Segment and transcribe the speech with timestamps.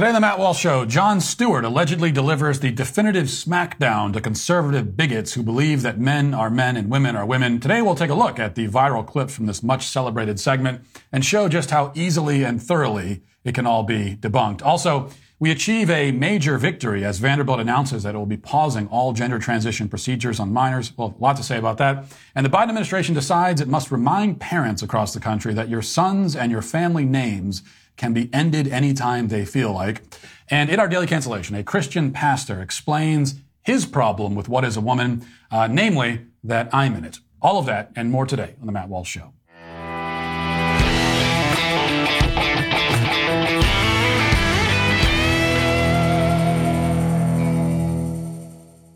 [0.00, 4.96] Today on the Matt Walsh Show, Jon Stewart allegedly delivers the definitive smackdown to conservative
[4.96, 7.60] bigots who believe that men are men and women are women.
[7.60, 10.80] Today we'll take a look at the viral clips from this much celebrated segment
[11.12, 14.62] and show just how easily and thoroughly it can all be debunked.
[14.62, 19.12] Also, we achieve a major victory as Vanderbilt announces that it will be pausing all
[19.12, 20.96] gender transition procedures on minors.
[20.96, 22.06] Well, a lot to say about that.
[22.34, 26.34] And the Biden administration decides it must remind parents across the country that your sons
[26.34, 27.62] and your family names
[28.00, 30.00] can be ended anytime they feel like.
[30.48, 34.80] And in our daily cancellation, a Christian pastor explains his problem with what is a
[34.80, 37.18] woman, uh, namely that I'm in it.
[37.42, 39.34] All of that and more today on The Matt Walsh Show.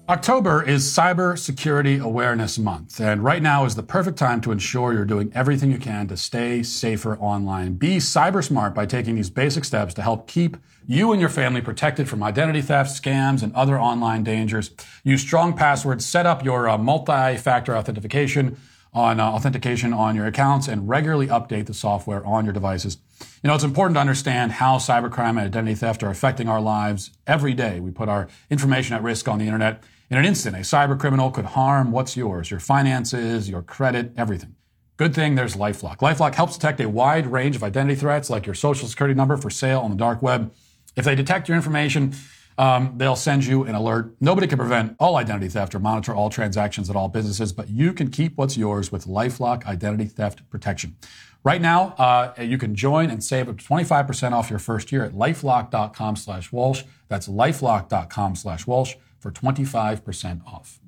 [0.07, 4.93] October is Cyber Security Awareness Month, and right now is the perfect time to ensure
[4.93, 7.77] you're doing everything you can to stay safer online.
[7.77, 11.63] Be cyber smart by taking these basic steps to help keep you and your family
[11.63, 14.73] protected from identity theft, scams, and other online dangers.
[15.05, 18.59] Use strong passwords, set up your uh, multi-factor authentication
[18.93, 22.99] on uh, authentication on your accounts, and regularly update the software on your devices.
[23.43, 27.11] You know, it's important to understand how cybercrime and identity theft are affecting our lives
[27.27, 27.81] every day.
[27.81, 29.83] We put our information at risk on the internet.
[30.15, 34.55] In an instant, a cyber criminal could harm what's yours, your finances, your credit, everything.
[34.97, 35.97] Good thing there's Lifelock.
[35.97, 39.51] Lifelock helps detect a wide range of identity threats like your social security number for
[39.51, 40.55] sale on the dark web.
[40.95, 42.15] If they detect your information,
[42.59, 44.15] um, they'll send you an alert.
[44.21, 47.93] Nobody can prevent all identity theft or monitor all transactions at all businesses, but you
[47.93, 50.97] can keep what's yours with LifeLock Identity Theft Protection.
[51.43, 55.05] Right now, uh, you can join and save up to 25% off your first year
[55.05, 56.85] at lifelock.com slash Walsh.
[57.09, 60.81] That's lifelock.com slash Walsh for 25% off.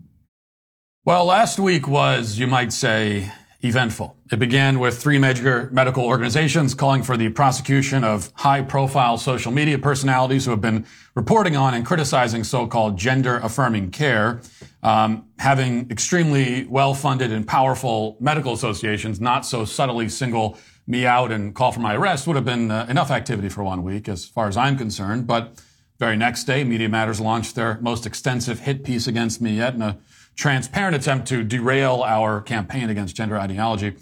[1.06, 3.32] Well, last week was, you might say,
[3.64, 4.14] eventful.
[4.30, 9.52] It began with three major medical organizations calling for the prosecution of high profile social
[9.52, 14.42] media personalities who have been reporting on and criticizing so-called gender affirming care,
[14.82, 21.32] um, having extremely well funded and powerful medical associations not so subtly single me out
[21.32, 24.26] and call for my arrest would have been uh, enough activity for one week as
[24.26, 25.26] far as I'm concerned.
[25.26, 25.58] But
[25.98, 29.80] very next day, Media Matters launched their most extensive hit piece against me yet in
[29.80, 29.98] a
[30.34, 33.94] transparent attempt to derail our campaign against gender ideology.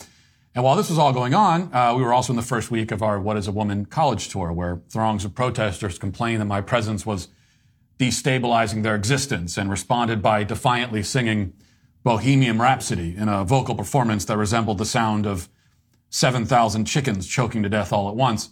[0.56, 2.90] And while this was all going on, uh, we were also in the first week
[2.90, 6.60] of our What is a Woman college tour, where throngs of protesters complained that my
[6.60, 7.28] presence was
[7.98, 11.52] destabilizing their existence and responded by defiantly singing
[12.02, 15.48] Bohemian Rhapsody in a vocal performance that resembled the sound of
[16.10, 18.50] 7,000 chickens choking to death all at once.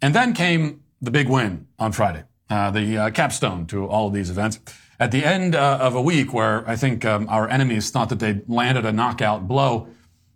[0.00, 4.14] And then came the big win on Friday uh, the uh, capstone to all of
[4.14, 4.58] these events.
[5.00, 8.18] At the end uh, of a week where I think um, our enemies thought that
[8.18, 9.88] they'd landed a knockout blow,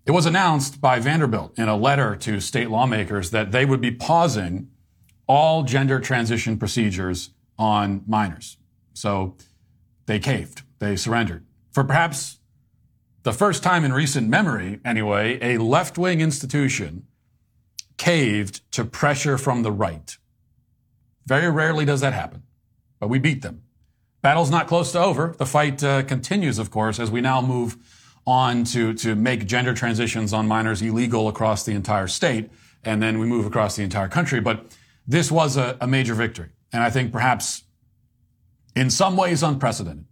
[0.06, 3.91] it was announced by Vanderbilt in a letter to state lawmakers that they would be
[3.91, 4.69] pausing
[5.27, 8.56] all gender transition procedures on minors.
[8.94, 9.37] So
[10.06, 10.62] they caved.
[10.79, 11.44] They surrendered.
[11.71, 12.39] For perhaps
[13.23, 17.06] the first time in recent memory, anyway, a left wing institution
[17.97, 20.17] caved to pressure from the right.
[21.27, 22.43] Very rarely does that happen,
[22.99, 23.62] but we beat them.
[24.22, 25.34] Battle's not close to over.
[25.37, 27.77] The fight uh, continues, of course, as we now move
[28.25, 32.50] on to, to make gender transitions on minors illegal across the entire state,
[32.84, 34.41] and then we move across the entire country.
[34.41, 37.65] But this was a, a major victory, and I think perhaps
[38.77, 40.06] in some ways unprecedented.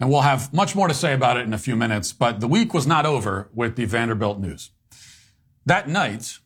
[0.00, 2.48] And we'll have much more to say about it in a few minutes, but the
[2.48, 4.70] week was not over with the Vanderbilt news.
[5.64, 6.38] That night,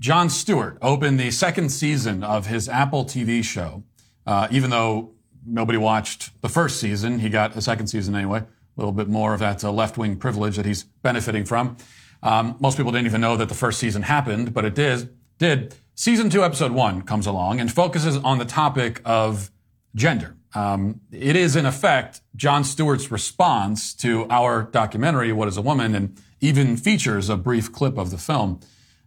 [0.00, 3.84] Jon Stewart opened the second season of his Apple TV show.
[4.26, 5.12] Uh, even though
[5.46, 8.38] nobody watched the first season, he got a second season anyway.
[8.38, 8.46] A
[8.76, 11.76] little bit more of that uh, left wing privilege that he's benefiting from.
[12.22, 15.14] Um, most people didn't even know that the first season happened, but it did.
[15.38, 19.50] Did season two, episode one comes along and focuses on the topic of
[19.94, 20.34] gender.
[20.54, 25.94] Um, it is in effect Jon Stewart's response to our documentary, "What Is a Woman,"
[25.94, 28.60] and even features a brief clip of the film.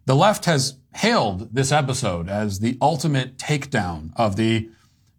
[0.06, 4.68] The left has hailed this episode as the ultimate takedown of the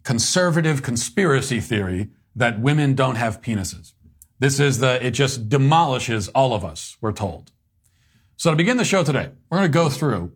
[0.03, 3.93] conservative conspiracy theory that women don't have penises.
[4.37, 7.51] This is the, it just demolishes all of us, we're told.
[8.37, 10.33] So to begin the show today, we're going to go through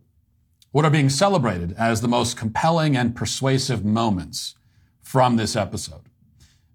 [0.71, 4.55] what are being celebrated as the most compelling and persuasive moments
[5.01, 6.09] from this episode.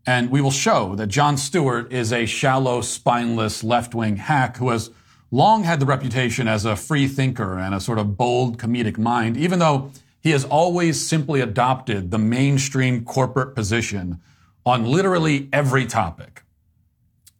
[0.06, 4.91] And we will show that Jon Stewart is a shallow, spineless left-wing hack who has
[5.34, 9.36] long had the reputation as a free thinker and a sort of bold comedic mind,
[9.36, 9.90] even though
[10.20, 14.20] he has always simply adopted the mainstream corporate position
[14.64, 16.44] on literally every topic.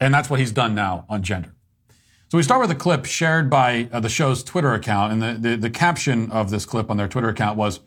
[0.01, 1.55] And that's what he's done now on gender.
[2.31, 5.51] So we start with a clip shared by uh, the show's Twitter account, and the,
[5.51, 7.79] the, the caption of this clip on their Twitter account was,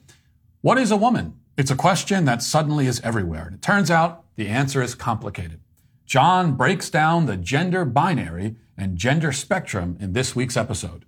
[0.61, 1.37] What is a woman?
[1.57, 3.47] It's a question that suddenly is everywhere.
[3.47, 5.59] And it turns out the answer is complicated.
[6.05, 11.05] Jon breaks down the gender binary and gender spectrum in this week's episode.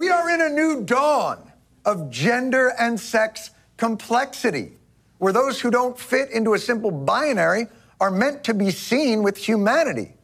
[0.00, 1.52] We are in a new dawn
[1.84, 4.72] of gender and sex complexity,
[5.18, 7.66] where those who don't fit into a simple binary
[8.00, 10.14] are meant to be seen with humanity.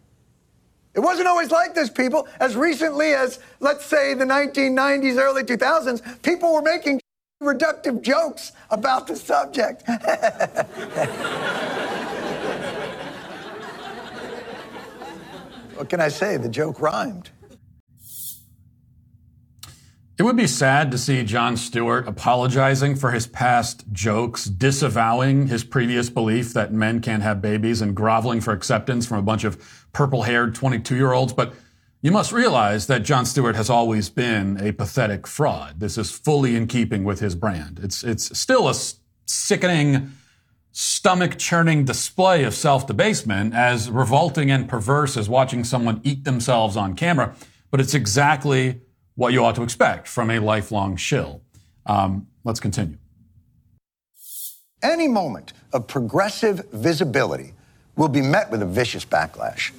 [0.94, 2.26] It wasn't always like this, people.
[2.40, 7.00] As recently as, let's say, the 1990s, early 2000s, people were making
[7.40, 9.84] reductive jokes about the subject.
[15.78, 16.36] what can I say?
[16.36, 17.30] The joke rhymed.
[20.18, 25.62] It would be sad to see Jon Stewart apologizing for his past jokes, disavowing his
[25.62, 29.86] previous belief that men can't have babies, and groveling for acceptance from a bunch of
[29.92, 31.32] purple haired 22 year olds.
[31.32, 31.54] But
[32.02, 35.78] you must realize that Jon Stewart has always been a pathetic fraud.
[35.78, 37.78] This is fully in keeping with his brand.
[37.80, 38.74] It's, it's still a
[39.26, 40.10] sickening,
[40.72, 46.76] stomach churning display of self debasement, as revolting and perverse as watching someone eat themselves
[46.76, 47.34] on camera.
[47.70, 48.80] But it's exactly
[49.14, 51.42] what you ought to expect from a lifelong shill.
[51.86, 52.98] Um, let's continue.
[54.82, 57.54] Any moment of progressive visibility
[57.96, 59.72] will be met with a vicious backlash.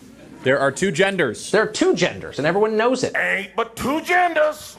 [0.43, 1.51] There are two genders.
[1.51, 3.15] There are two genders, and everyone knows it.
[3.15, 4.77] Ain't but two genders.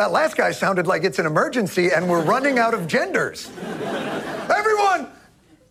[0.00, 3.50] That last guy sounded like it's an emergency and we're running out of genders.
[3.60, 5.06] Everyone,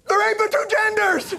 [0.08, 1.36] there ain't but two genders.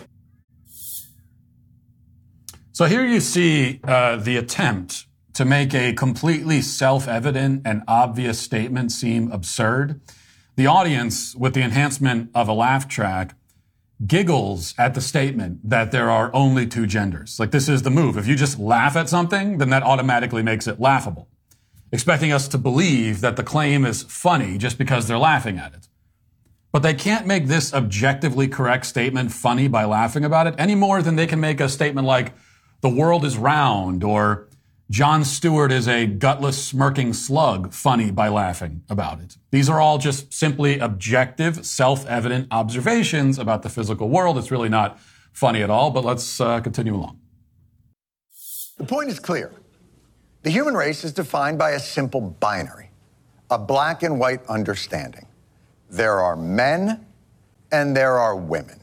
[2.73, 8.91] So here you see uh, the attempt to make a completely self-evident and obvious statement
[8.91, 10.01] seem absurd.
[10.57, 13.37] The audience, with the enhancement of a laugh track,
[14.05, 17.39] giggles at the statement that there are only two genders.
[17.39, 18.17] Like this is the move.
[18.17, 21.29] If you just laugh at something, then that automatically makes it laughable,
[21.93, 25.89] expecting us to believe that the claim is funny just because they're laughing at it.
[26.73, 31.03] But they can't make this objectively correct statement funny by laughing about it any more
[31.03, 32.33] than they can make a statement like,
[32.81, 34.49] the world is round or
[34.91, 39.37] Jon Stewart is a gutless, smirking slug, funny by laughing about it.
[39.51, 44.37] These are all just simply objective, self-evident observations about the physical world.
[44.39, 44.99] It's really not
[45.33, 47.21] funny at all, but let's uh, continue along.
[48.79, 49.53] The point is clear.
[50.43, 52.91] The human race is defined by a simple binary,
[53.51, 55.27] a black and white understanding.
[55.91, 57.05] There are men
[57.73, 58.81] and there are women,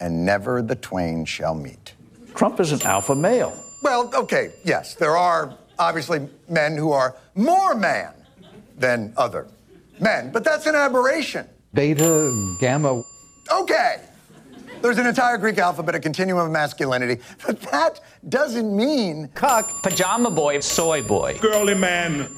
[0.00, 1.94] and never the twain shall meet.
[2.34, 3.52] Trump is an alpha male.
[3.82, 8.14] Well, okay, yes, there are obviously men who are more man
[8.78, 9.46] than other
[10.00, 11.46] men, but that's an aberration.
[11.74, 13.02] Beta, gamma.
[13.52, 14.00] Okay.
[14.80, 20.30] There's an entire Greek alphabet, a continuum of masculinity, but that doesn't mean cuck, pajama
[20.30, 22.28] boy, soy boy, girly man.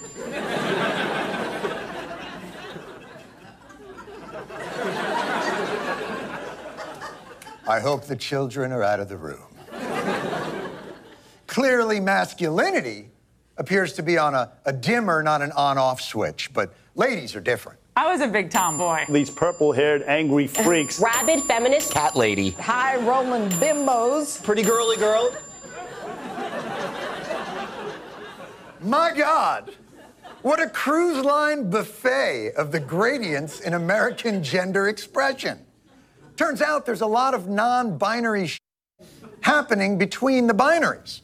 [7.69, 9.47] I hope the children are out of the room.
[11.47, 13.11] Clearly, masculinity
[13.59, 17.41] appears to be on a, a dimmer, not an on off switch, but ladies are
[17.41, 17.80] different.
[17.97, 19.05] I was a big tomboy.
[19.09, 21.01] These purple haired, angry freaks.
[21.19, 21.93] Rabid feminist.
[21.93, 22.51] Cat lady.
[22.51, 24.43] High rolling bimbos.
[24.43, 25.35] Pretty girly girl.
[28.83, 29.75] My God,
[30.43, 35.59] what a cruise line buffet of the gradients in American gender expression.
[36.37, 38.51] Turns out there's a lot of non binary
[39.43, 41.21] happening between the binaries.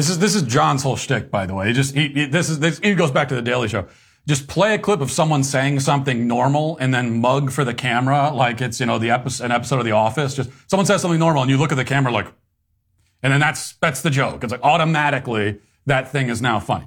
[0.00, 1.66] This is this is Jon's whole shtick, by the way.
[1.66, 3.86] He just he, he this is this he goes back to the Daily Show.
[4.26, 8.32] Just play a clip of someone saying something normal and then mug for the camera
[8.32, 10.34] like it's you know the episode, an episode of The Office.
[10.34, 12.28] Just someone says something normal and you look at the camera like,
[13.22, 14.42] and then that's that's the joke.
[14.42, 16.86] It's like automatically that thing is now funny.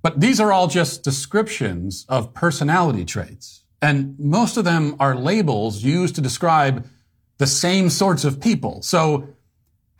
[0.00, 5.84] But these are all just descriptions of personality traits, and most of them are labels
[5.84, 6.88] used to describe
[7.36, 8.80] the same sorts of people.
[8.80, 9.28] So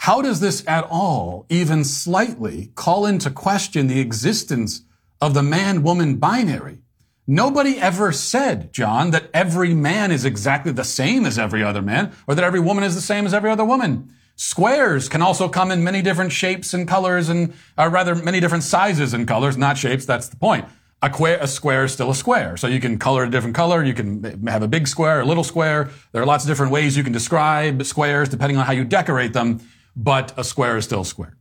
[0.00, 4.80] how does this at all, even slightly, call into question the existence
[5.20, 6.78] of the man-woman binary?
[7.26, 12.12] Nobody ever said, Jon, that every man is exactly the same as every other man,
[12.26, 14.10] or that every woman is the same as every other woman.
[14.36, 18.40] Squares can also come in many different shapes and colors and, or uh, rather, many
[18.40, 20.06] different sizes and colors, not shapes.
[20.06, 20.64] That's the point.
[21.02, 21.10] A,
[21.42, 22.56] a square is still a square.
[22.56, 23.84] So you can color a different color.
[23.84, 25.90] You can have a big square, a little square.
[26.12, 29.34] There are lots of different ways you can describe squares depending on how you decorate
[29.34, 29.60] them
[29.96, 31.36] but a square is still a square.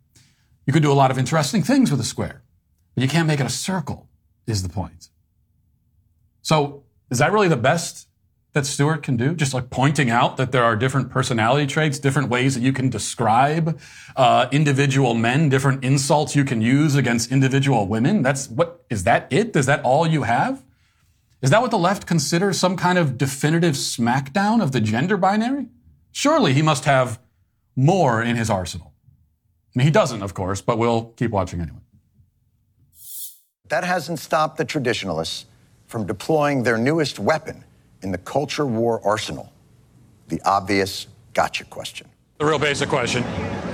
[0.65, 2.43] You can do a lot of interesting things with a square,
[2.95, 4.07] but you can't make it a circle,
[4.45, 5.09] is the point.
[6.41, 8.07] So, is that really the best
[8.53, 9.35] that Stewart can do?
[9.35, 12.89] Just like pointing out that there are different personality traits, different ways that you can
[12.89, 13.79] describe
[14.15, 18.21] uh, individual men, different insults you can use against individual women.
[18.21, 19.55] That's what is that it?
[19.55, 20.63] Is that all you have?
[21.41, 25.67] Is that what the left considers some kind of definitive smackdown of the gender binary?
[26.11, 27.19] Surely he must have
[27.75, 28.93] more in his arsenal.
[29.75, 31.79] I mean, he doesn't, of course, but we'll keep watching anyway.
[33.69, 35.45] That hasn't stopped the traditionalists
[35.87, 37.63] from deploying their newest weapon
[38.01, 39.53] in the culture war arsenal
[40.29, 42.07] the obvious gotcha question.
[42.37, 43.23] The real basic question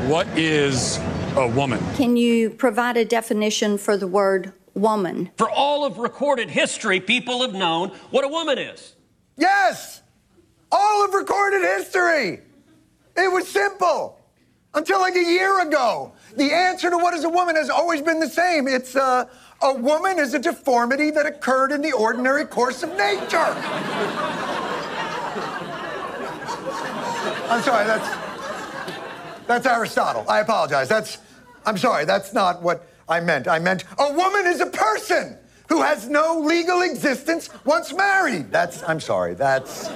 [0.09, 0.97] What is
[1.35, 1.79] a woman?
[1.95, 5.29] Can you provide a definition for the word woman?
[5.37, 8.95] For all of recorded history, people have known what a woman is.
[9.37, 10.01] Yes!
[10.71, 12.41] All of recorded history!
[13.15, 14.19] It was simple.
[14.73, 16.11] Until like a year ago.
[16.35, 18.67] The answer to what is a woman has always been the same.
[18.67, 19.25] It's uh,
[19.61, 23.55] a woman is a deformity that occurred in the ordinary course of nature.
[27.47, 28.17] I'm sorry, that's
[29.47, 30.25] that's Aristotle.
[30.27, 30.89] I apologize.
[30.89, 31.19] That's
[31.65, 33.47] I'm sorry, that's not what I meant.
[33.47, 35.37] I meant a woman is a person
[35.69, 38.51] who has no legal existence once married.
[38.51, 39.35] That's I'm sorry.
[39.35, 39.87] That's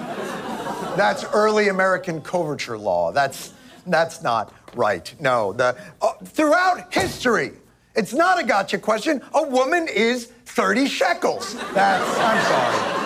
[0.96, 3.12] that's early American coverture law.
[3.12, 3.54] That's
[3.88, 5.14] that's not right.
[5.20, 7.54] No, the uh, throughout history,
[7.96, 9.22] it's not a gotcha question.
[9.34, 11.56] A woman is 30 shekels.
[11.74, 13.00] That's I'm sorry.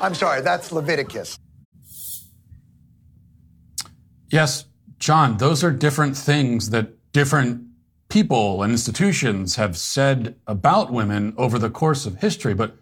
[0.00, 0.40] I'm sorry.
[0.42, 1.38] That's Leviticus.
[4.28, 4.64] Yes,
[4.98, 7.66] Jon, those are different things that different
[8.08, 12.54] people and institutions have said about women over the course of history.
[12.54, 12.76] But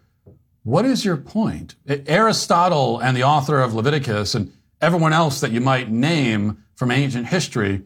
[0.63, 1.75] what is your point?
[1.87, 7.27] Aristotle and the author of Leviticus and everyone else that you might name from ancient
[7.27, 7.83] history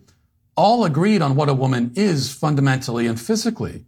[0.58, 3.86] all agreed on what a woman is fundamentally and physically.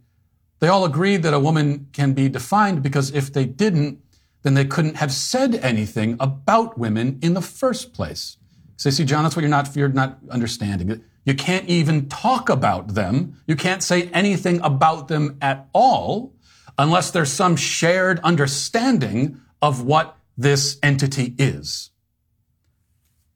[0.60, 4.00] They all agreed that a woman can be defined because if they didn't,
[4.42, 8.36] then they couldn't have said anything about women in the first place.
[8.76, 11.02] So see, Jon, that's what you're not, you're not understanding.
[11.24, 13.40] You can't even talk about them.
[13.46, 16.32] You can't say anything about them at all
[16.78, 21.90] unless there's some shared understanding of what this entity is.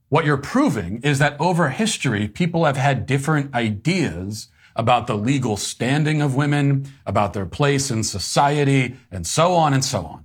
[0.09, 5.57] What you're proving is that over history, people have had different ideas about the legal
[5.57, 10.25] standing of women, about their place in society, and so on and so on.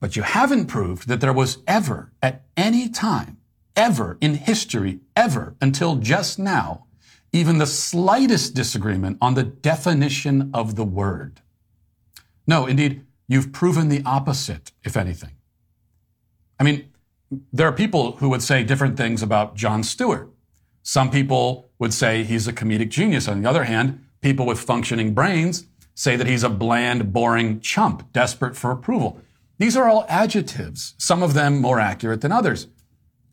[0.00, 3.38] But you haven't proved that there was ever, at any time,
[3.74, 6.86] ever in history, ever until just now,
[7.32, 11.40] even the slightest disagreement on the definition of the word.
[12.48, 15.32] No, indeed, you've proven the opposite, if anything.
[16.58, 16.90] I mean,
[17.52, 20.30] there are people who would say different things about Jon Stewart.
[20.82, 23.28] Some people would say he's a comedic genius.
[23.28, 28.10] On the other hand, people with functioning brains say that he's a bland, boring chump,
[28.14, 29.20] desperate for approval.
[29.58, 32.68] These are all adjectives, some of them more accurate than others.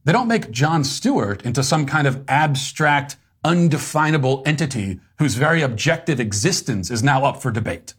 [0.03, 6.19] They don't make Jon Stewart into some kind of abstract, undefinable entity whose very objective
[6.19, 7.93] existence is now up for debate.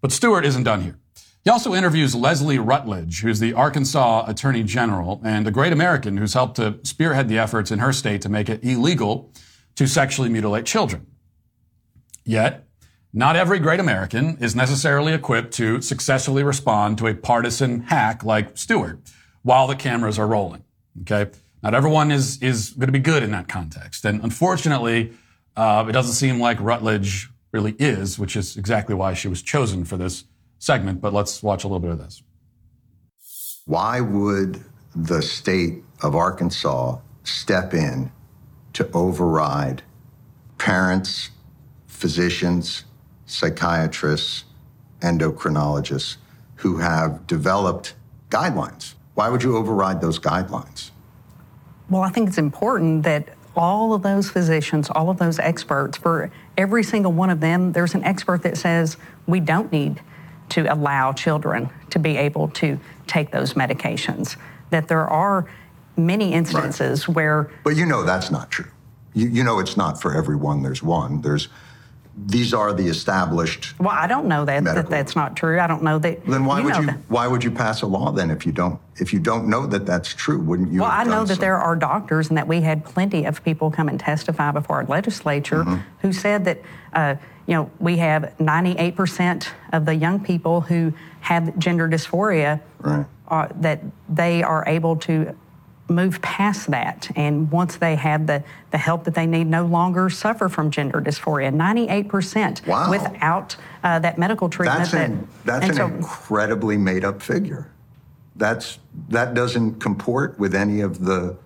[0.00, 0.98] But Stewart isn't done here.
[1.44, 6.34] He also interviews Leslie Rutledge, who's the Arkansas Attorney General and a great American who's
[6.34, 9.32] helped to spearhead the efforts in her state to make it illegal
[9.76, 11.06] to sexually mutilate children.
[12.24, 12.66] Yet,
[13.12, 18.58] not every great American is necessarily equipped to successfully respond to a partisan hack like
[18.58, 19.00] Stewart
[19.42, 20.64] while the cameras are rolling.
[21.00, 21.30] Okay.
[21.62, 24.04] Not everyone is, is going to be good in that context.
[24.04, 25.14] And unfortunately,
[25.56, 29.84] uh, it doesn't seem like Rutledge really is, which is exactly why she was chosen
[29.84, 30.24] for this
[30.58, 31.00] segment.
[31.00, 32.22] But let's watch a little bit of this.
[33.66, 34.64] Why would
[34.94, 38.10] the state of Arkansas step in
[38.72, 39.82] to override
[40.56, 41.30] parents,
[41.86, 42.84] physicians,
[43.26, 44.44] psychiatrists,
[45.00, 46.16] endocrinologists
[46.56, 47.94] who have developed
[48.30, 48.94] guidelines?
[49.14, 50.90] Why would you override those guidelines?
[51.90, 53.28] Well, I think it's important that
[53.58, 57.94] all of those physicians, all of those experts, for every single one of them, there's
[57.94, 58.96] an expert that says
[59.26, 60.00] we don't need
[60.50, 64.36] to allow children to be able to take those medications.
[64.70, 65.46] That there are
[65.96, 67.16] many instances right.
[67.16, 67.50] where.
[67.64, 68.70] But you know that's not true.
[69.12, 71.20] You, you know it's not for everyone, there's one.
[71.20, 71.48] There's
[72.26, 73.78] these are the established.
[73.78, 75.60] Well, I don't know that, that that's not true.
[75.60, 76.24] I don't know that.
[76.26, 76.98] Then why you would you that.
[77.08, 79.86] why would you pass a law then if you don't if you don't know that
[79.86, 80.40] that's true?
[80.40, 80.80] Wouldn't you?
[80.80, 81.40] Well, I know that so?
[81.40, 84.86] there are doctors and that we had plenty of people come and testify before our
[84.86, 85.80] legislature mm-hmm.
[86.00, 86.62] who said that.
[86.92, 87.14] Uh,
[87.46, 93.06] you know, we have 98% of the young people who have gender dysphoria right.
[93.28, 95.34] uh, that they are able to
[95.88, 97.10] move past that.
[97.16, 101.00] And once they have the, the help that they need, no longer suffer from gender
[101.00, 101.52] dysphoria.
[101.52, 102.90] 98% wow.
[102.90, 104.78] without uh, that medical treatment.
[104.80, 107.70] That's an, that's an so, incredibly made up figure.
[108.36, 108.78] That's,
[109.08, 111.36] that doesn't comport with any of the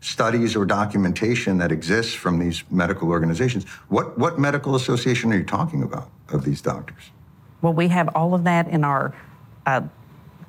[0.00, 3.64] studies or documentation that exists from these medical organizations.
[3.88, 7.10] What, what medical association are you talking about of these doctors?
[7.60, 9.14] Well, we have all of that in our
[9.66, 9.82] uh,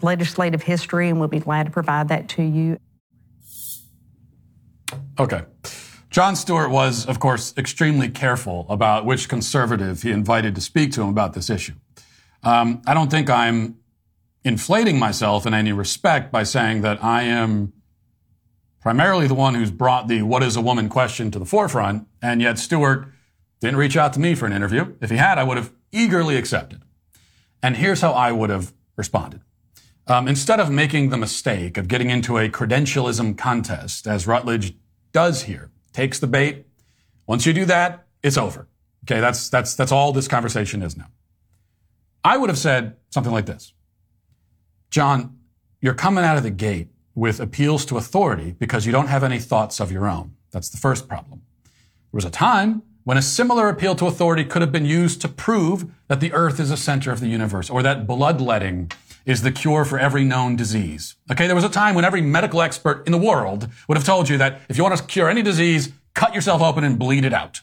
[0.02, 2.80] legislative history, and we'll be glad to provide that to you.
[5.22, 5.44] Okay.
[6.10, 11.04] Jon Stewart was, of course, extremely careful about which conservative he invited to speak to
[11.04, 11.74] him about this issue.
[12.42, 13.78] Um, I don't think I'm
[14.44, 17.72] inflating myself in any respect by saying that I am
[18.80, 22.42] primarily the one who's brought the what is a woman question to the forefront, and
[22.42, 23.06] yet Stewart
[23.60, 24.96] didn't reach out to me for an interview.
[25.02, 26.82] If he had, I would have eagerly accepted.
[27.62, 29.42] And here's how I would have responded.
[30.08, 34.74] Um, instead of making the mistake of getting into a credentialism contest, as Rutledge
[35.12, 36.66] does here, takes the bait.
[37.28, 38.68] Once you do that, it's over.
[39.06, 41.08] Okay, that's that's that's all this conversation is now.
[42.24, 43.74] I would have said something like this.
[44.92, 45.38] Jon,
[45.80, 49.40] you're coming out of the gate with appeals to authority because you don't have any
[49.40, 50.36] thoughts of your own.
[50.52, 51.42] That's the first problem.
[52.12, 55.28] There was a time when a similar appeal to authority could have been used to
[55.28, 58.92] prove that the earth is the center of the universe or that bloodletting
[59.26, 61.16] is the cure for every known disease.
[61.32, 64.30] Okay, there was a time when every medical expert in the world would have told
[64.30, 67.34] you that if you want to cure any disease, cut yourself open and bleed it
[67.34, 67.62] out.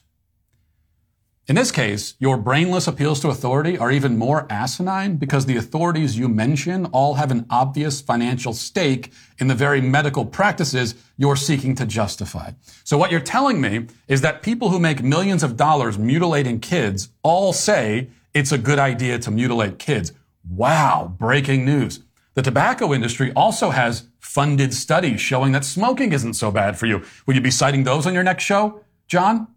[1.48, 6.18] In this case, your brainless appeals to authority are even more asinine because the authorities
[6.18, 11.74] you mention all have an obvious financial stake in the very medical practices you're seeking
[11.76, 12.50] to justify.
[12.84, 17.08] So what you're telling me is that people who make millions of dollars mutilating kids
[17.22, 20.12] all say it's a good idea to mutilate kids.
[20.48, 22.00] Wow, breaking news.
[22.34, 27.02] The tobacco industry also has funded studies showing that smoking isn't so bad for you.
[27.26, 29.48] Will you be citing those on your next show, Jon?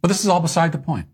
[0.00, 1.08] But this is all beside the point.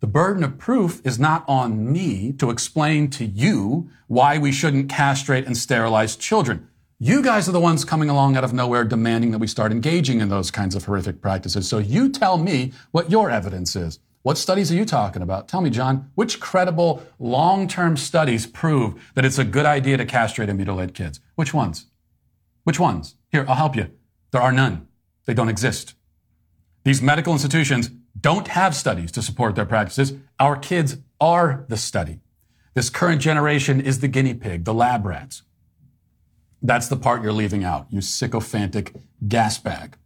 [0.00, 4.88] The burden of proof is not on me to explain to you why we shouldn't
[4.88, 6.68] castrate and sterilize children.
[6.98, 10.20] You guys are the ones coming along out of nowhere demanding that we start engaging
[10.20, 11.68] in those kinds of horrific practices.
[11.68, 13.98] So you tell me what your evidence is.
[14.22, 15.48] What studies are you talking about?
[15.48, 20.50] Tell me, Jon, which credible long-term studies prove that it's a good idea to castrate
[20.50, 21.20] and mutilate kids?
[21.36, 21.86] Which ones?
[22.64, 23.16] Which ones?
[23.32, 23.90] Here, I'll help you.
[24.30, 24.88] There are none.
[25.24, 25.94] They don't exist.
[26.84, 27.90] These medical institutions
[28.20, 30.12] don't have studies to support their practices.
[30.38, 32.20] Our kids are the study.
[32.74, 35.42] This current generation is the guinea pig, the lab rats.
[36.62, 38.94] That's the part you're leaving out, you sycophantic
[39.26, 39.96] gas bag.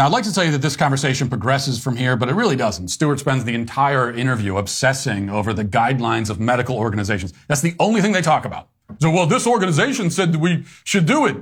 [0.00, 2.56] Now, I'd like to tell you that this conversation progresses from here, but it really
[2.56, 2.88] doesn't.
[2.88, 7.34] Stewart spends the entire interview obsessing over the guidelines of medical organizations.
[7.48, 8.70] That's the only thing they talk about.
[8.98, 11.36] So, well, this organization said we should do it,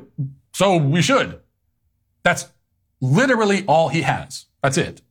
[0.53, 1.39] so we should.
[2.25, 2.49] That's
[3.01, 4.47] literally all he has.
[4.61, 5.03] That's it.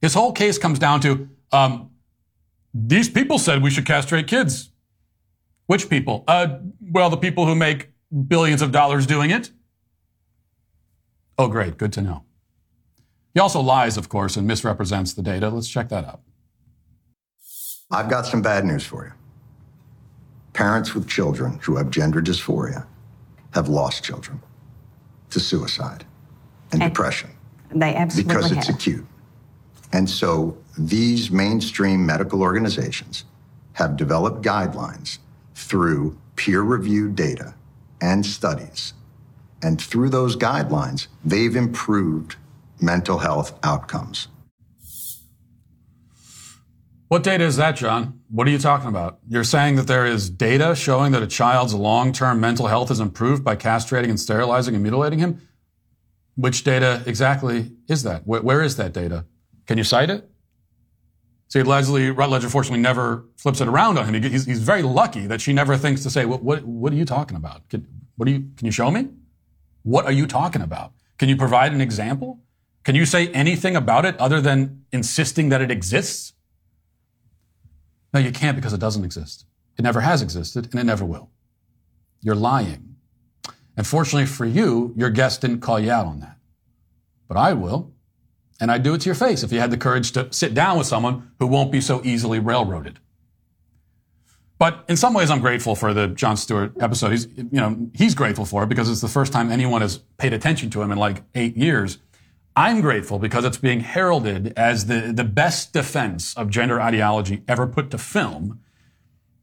[0.00, 1.90] His whole case comes down to um,
[2.72, 4.70] these people said we should castrate kids.
[5.66, 6.24] Which people?
[6.26, 7.90] Uh, well, the people who make
[8.28, 9.50] billions of dollars doing it.
[11.36, 11.76] Oh, great.
[11.76, 12.24] Good to know.
[13.34, 15.48] He also lies, of course, and misrepresents the data.
[15.48, 16.20] Let's check that out.
[17.90, 19.12] I've got some bad news for you.
[20.52, 22.86] Parents with children who have gender dysphoria
[23.52, 24.40] have lost children
[25.30, 26.04] to suicide
[26.72, 27.30] and, and depression.
[27.74, 28.76] They absolutely Because it's have.
[28.76, 29.06] acute.
[29.92, 33.24] And so these mainstream medical organizations
[33.74, 35.18] have developed guidelines
[35.54, 37.54] through peer reviewed data
[38.00, 38.94] and studies.
[39.62, 42.36] And through those guidelines, they've improved
[42.82, 44.28] mental health outcomes.
[47.08, 48.20] What data is that, Jon?
[48.30, 49.18] What are you talking about?
[49.28, 53.00] You're saying that there is data showing that a child's long term mental health is
[53.00, 55.46] improved by castrating and sterilizing and mutilating him?
[56.36, 58.26] Which data exactly is that?
[58.26, 59.26] where, where is that data?
[59.66, 60.26] Can you cite it?
[61.48, 64.22] See, Leslie Rutledge unfortunately never flips it around on him.
[64.22, 67.04] He's, he's very lucky that she never thinks to say, what, what, what are you
[67.04, 67.68] talking about?
[67.68, 69.10] Can, what are you, can you show me?
[69.82, 70.94] What are you talking about?
[71.18, 72.40] Can you provide an example?
[72.84, 76.32] Can you say anything about it other than insisting that it exists?
[78.12, 79.46] No, you can't because it doesn't exist.
[79.78, 81.30] It never has existed and it never will.
[82.20, 82.96] You're lying.
[83.76, 86.36] And fortunately for you, your guest didn't call you out on that.
[87.28, 87.92] But I will.
[88.60, 90.78] And I'd do it to your face if you had the courage to sit down
[90.78, 92.98] with someone who won't be so easily railroaded.
[94.58, 97.10] But in some ways, I'm grateful for the Jon Stewart episode.
[97.10, 100.32] He's, you know, he's grateful for it because it's the first time anyone has paid
[100.32, 101.98] attention to him in like eight years.
[102.54, 107.66] I'm grateful because it's being heralded as the, the best defense of gender ideology ever
[107.66, 108.60] put to film.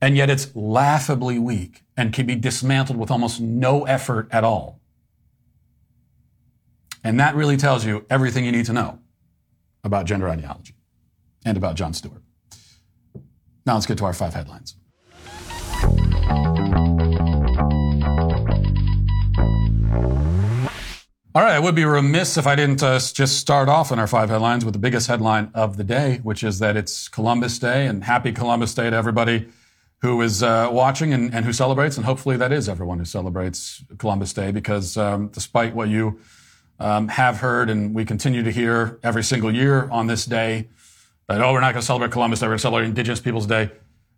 [0.01, 4.79] And yet it's laughably weak and can be dismantled with almost no effort at all.
[7.03, 8.99] And that really tells you everything you need to know
[9.83, 10.75] about gender ideology
[11.45, 12.21] and about Jon Stewart.
[13.65, 14.75] Now let's get to our five headlines.
[21.35, 24.07] All right, I would be remiss if I didn't uh, just start off in our
[24.07, 27.85] five headlines with the biggest headline of the day, which is that it's Columbus Day,
[27.85, 29.47] and happy Columbus Day to everybody
[30.01, 33.83] who is uh, watching and, and, who celebrates, and hopefully that is everyone who celebrates
[33.99, 36.19] Columbus Day, because um, despite what you
[36.79, 40.67] um, have heard and we continue to hear every single year on this day,
[41.27, 43.45] that oh, we're not going to celebrate Columbus Day, we're going to celebrate Indigenous Peoples
[43.45, 43.69] Day.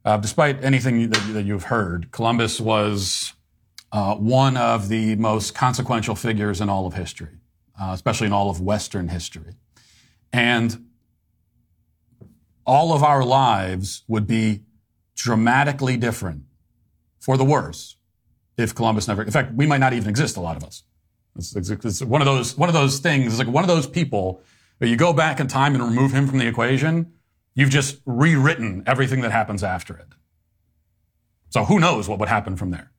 [0.05, 3.33] Uh, despite anything that, that you've heard, Columbus was
[3.91, 7.39] uh, one of the most consequential figures in all of history,
[7.79, 9.55] uh, especially in all of Western history.
[10.31, 10.85] And
[12.65, 14.63] all of our lives would be
[15.15, 16.43] dramatically different
[17.19, 17.97] for the worse
[18.57, 20.83] if Columbus never, in fact, we might not even exist, a lot of us.
[21.35, 23.87] It's, it's, it's one of those, one of those things, it's like one of those
[23.87, 24.41] people
[24.79, 27.13] that you go back in time and remove him from the equation,
[27.53, 30.07] you've just rewritten everything that happens after it.
[31.49, 32.91] So who knows what would happen from there?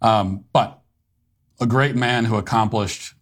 [0.00, 0.80] Um, but
[1.60, 3.14] a great man who accomplished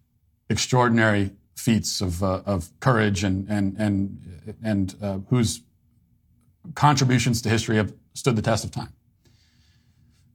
[0.49, 5.61] extraordinary feats of, uh, of courage and, and, and, and uh, whose
[6.75, 8.93] contributions to history have stood the test of time.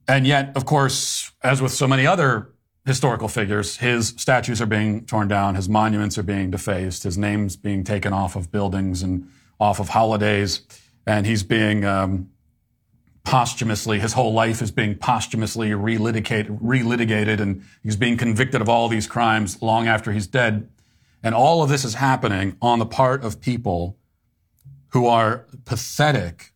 [0.09, 2.53] And yet, of course, as with so many other
[2.85, 7.57] historical figures, his statues are being torn down, his monuments are being defaced, his name's
[7.57, 9.29] being taken off of buildings and
[9.61, 10.63] off of holidays,
[11.07, 12.29] and he's being um,
[13.25, 18.89] posthumously, his whole life is being posthumously relitigated, relitigated, and he's being convicted of all
[18.89, 20.69] these crimes long after he's dead.
[21.23, 23.97] And all of this is happening on the part of people
[24.89, 26.53] who are pathetic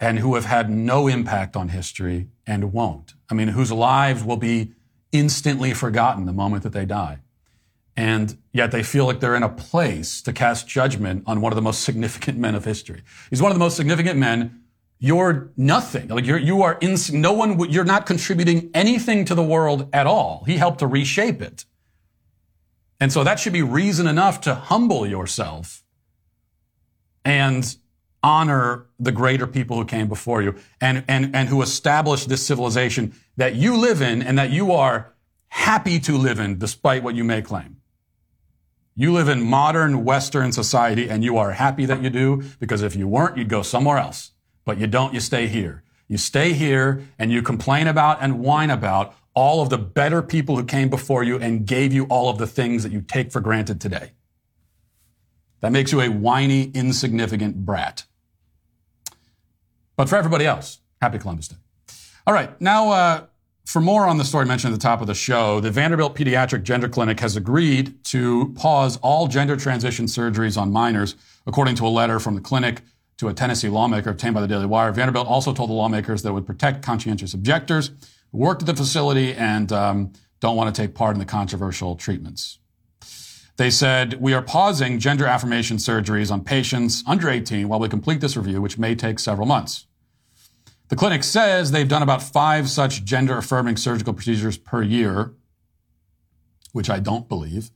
[0.00, 3.14] and who have had no impact on history and won't.
[3.30, 4.72] I mean, whose lives will be
[5.12, 7.18] instantly forgotten the moment that they die.
[7.96, 11.56] And yet they feel like they're in a place to cast judgment on one of
[11.56, 13.02] the most significant men of history.
[13.28, 14.59] He's one of the most significant men
[15.00, 16.08] you're nothing.
[16.08, 20.06] Like you're, you are in, no one, you're not contributing anything to the world at
[20.06, 20.44] all.
[20.46, 21.64] He helped to reshape it.
[23.00, 25.82] And so that should be reason enough to humble yourself
[27.24, 27.76] and
[28.22, 33.14] honor the greater people who came before you and, and, and who established this civilization
[33.38, 35.14] that you live in and that you are
[35.48, 37.78] happy to live in despite what you may claim.
[38.94, 42.94] You live in modern Western society and you are happy that you do because if
[42.94, 44.32] you weren't, you'd go somewhere else.
[44.64, 45.82] But you don't, you stay here.
[46.08, 50.56] You stay here and you complain about and whine about all of the better people
[50.56, 53.40] who came before you and gave you all of the things that you take for
[53.40, 54.12] granted today.
[55.60, 58.04] That makes you a whiny, insignificant brat.
[59.96, 61.56] But for everybody else, happy Columbus Day.
[62.26, 63.26] All right, now uh,
[63.66, 66.62] for more on the story mentioned at the top of the show, the Vanderbilt Pediatric
[66.62, 71.14] Gender Clinic has agreed to pause all gender transition surgeries on minors,
[71.46, 72.82] according to a letter from the clinic
[73.20, 74.90] to a Tennessee lawmaker obtained by the Daily Wire.
[74.92, 77.90] Vanderbilt also told the lawmakers that it would protect conscientious objectors
[78.32, 81.96] who worked at the facility and um, don't want to take part in the controversial
[81.96, 82.58] treatments.
[83.58, 88.22] They said, We are pausing gender affirmation surgeries on patients under 18 while we complete
[88.22, 89.86] this review, which may take several months.
[90.88, 95.34] The clinic says they've done about five such gender affirming surgical procedures per year,
[96.72, 97.70] which I don't believe,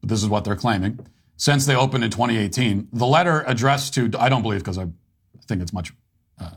[0.00, 1.00] but this is what they're claiming
[1.42, 2.86] since they opened in 2018.
[2.92, 4.86] The letter addressed to, I don't believe because I
[5.48, 5.92] think it's much
[6.40, 6.50] uh,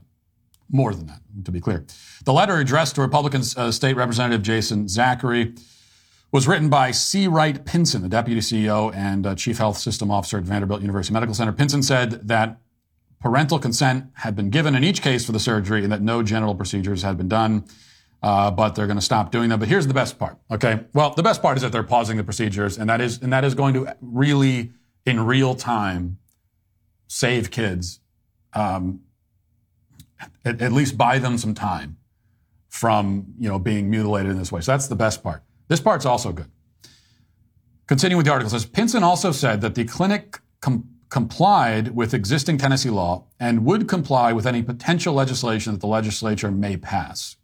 [0.69, 1.87] more than that, to be clear.
[2.23, 5.55] The letter addressed to Republican uh, State Representative Jason Zachary
[6.31, 7.27] was written by C.
[7.27, 11.33] Wright Pinson, the deputy CEO and uh, chief health system officer at Vanderbilt University Medical
[11.33, 11.51] Center.
[11.51, 12.59] Pinson said that
[13.19, 16.53] parental consent had been given in each case for the surgery and that no genital
[16.53, 17.65] procedures had been done
[18.25, 19.59] uh, but they're going to stop doing them.
[19.59, 20.37] But here's the best part.
[20.49, 20.79] Okay.
[20.93, 23.45] Well, the best part is that they're pausing the procedures, and that is and that
[23.45, 24.71] is going to really,
[25.05, 26.17] in real time,
[27.07, 27.99] save kids.
[28.53, 29.01] Um,
[30.43, 31.97] at, at least buy them some time
[32.69, 34.61] from you know being mutilated in this way.
[34.61, 35.43] So that's the best part.
[35.67, 36.49] This part's also good.
[37.87, 42.57] Continuing with the article, says Pinson also said that the clinic com- complied with existing
[42.57, 47.37] Tennessee law and would comply with any potential legislation that the legislature may pass.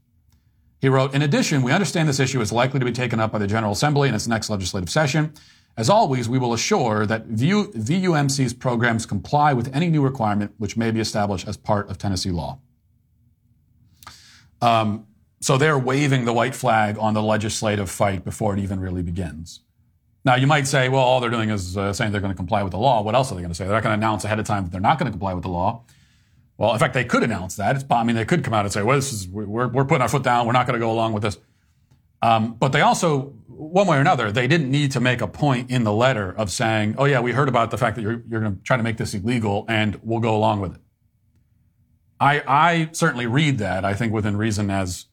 [0.80, 3.38] He wrote, In addition, we understand this issue is likely to be taken up by
[3.38, 5.34] the General Assembly in its next legislative session.
[5.78, 10.92] As always, we will assure that VUMC's programs comply with any new requirement which may
[10.92, 12.60] be established as part of Tennessee law.
[14.62, 15.08] Um,
[15.40, 19.62] so they're waving the white flag on the legislative fight before it even really begins.
[20.24, 22.62] Now, you might say, well, all they're doing is uh, saying they're going to comply
[22.62, 23.02] with the law.
[23.02, 23.64] What else are they going to say?
[23.64, 25.44] They're not going to announce ahead of time that they're not going to comply with
[25.44, 25.84] the law.
[26.58, 27.76] Well, in fact, they could announce that.
[27.76, 30.04] It's, I mean, they could come out and say, well, this is, we're, we're putting
[30.04, 30.46] our foot down.
[30.46, 31.40] We're not going to go along with this.
[32.22, 35.70] Um, but they also, one way or another, they didn't need to make a point
[35.70, 38.42] in the letter of saying, oh, yeah, we heard about the fact that you're, you're
[38.42, 40.82] going to try to make this illegal and we'll go along with it.
[42.20, 45.06] I, I certainly read that, I think, within reason as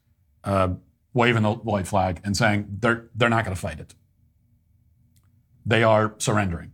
[0.45, 0.71] uh,
[1.13, 3.95] waving the white flag and saying they're, they're not going to fight it.
[5.67, 6.73] They are surrendering.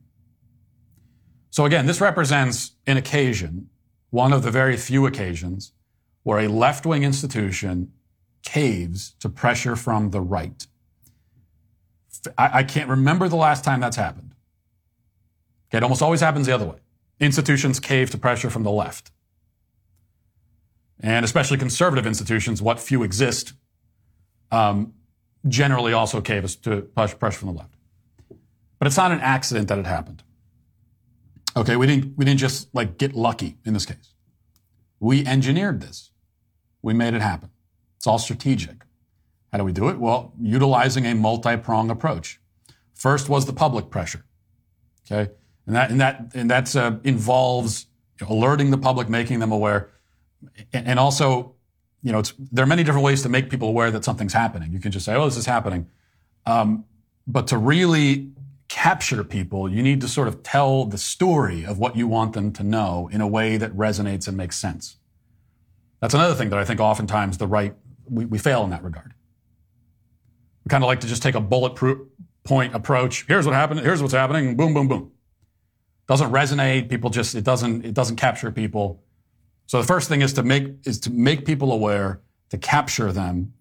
[1.51, 3.69] So again, this represents an occasion,
[4.11, 5.73] one of the very few occasions,
[6.23, 7.93] where a left wing institution
[8.45, 10.69] caves to pressure from the right.
[12.39, 14.35] I, I, can't remember the last time that's happened.
[15.69, 16.79] Okay, it almost always happens the other way.
[17.21, 19.11] Institutions cave to pressure from the left.
[21.01, 23.53] And especially conservative institutions, what few exist,
[24.51, 24.95] um,
[25.49, 27.75] generally also cave to pressure from the left.
[28.79, 30.23] But it's not an accident that it happened.
[31.57, 34.15] Okay, we didn't, we didn't just like get lucky in this case.
[34.99, 36.11] We engineered this.
[36.83, 37.51] We made it happen.
[37.97, 38.84] It's all strategic.
[39.55, 40.01] How do we do it?
[40.01, 42.41] Well, utilizing a multi-prong approach.
[42.93, 44.25] First was the public pressure.
[45.07, 45.31] Okay,
[45.69, 47.87] and that and that and that uh, involves
[48.29, 49.91] alerting the public, making them aware,
[50.73, 51.55] and, and also,
[52.03, 54.73] you know, there are many different ways to make people aware that something's happening.
[54.73, 55.89] You can just say, "Oh, this is happening,"
[56.47, 56.85] um,
[57.25, 58.33] but to really
[58.67, 62.53] capture people, you need to sort of tell the story of what you want them
[62.55, 64.97] to know in a way that resonates and makes sense.
[66.01, 67.77] That's another thing that I think oftentimes the right
[68.11, 69.15] we, we fail in that regard.
[70.69, 71.79] Kind of like to just take a bullet
[72.45, 73.27] point approach.
[73.27, 73.81] Here's what happened.
[73.81, 74.57] Here's what's happening.
[74.57, 75.13] Boom, boom, boom.
[76.07, 76.89] Doesn't resonate.
[76.89, 79.03] People just it doesn't it doesn't capture people.
[79.67, 83.55] So the first thing is to make is to make people aware, to capture them,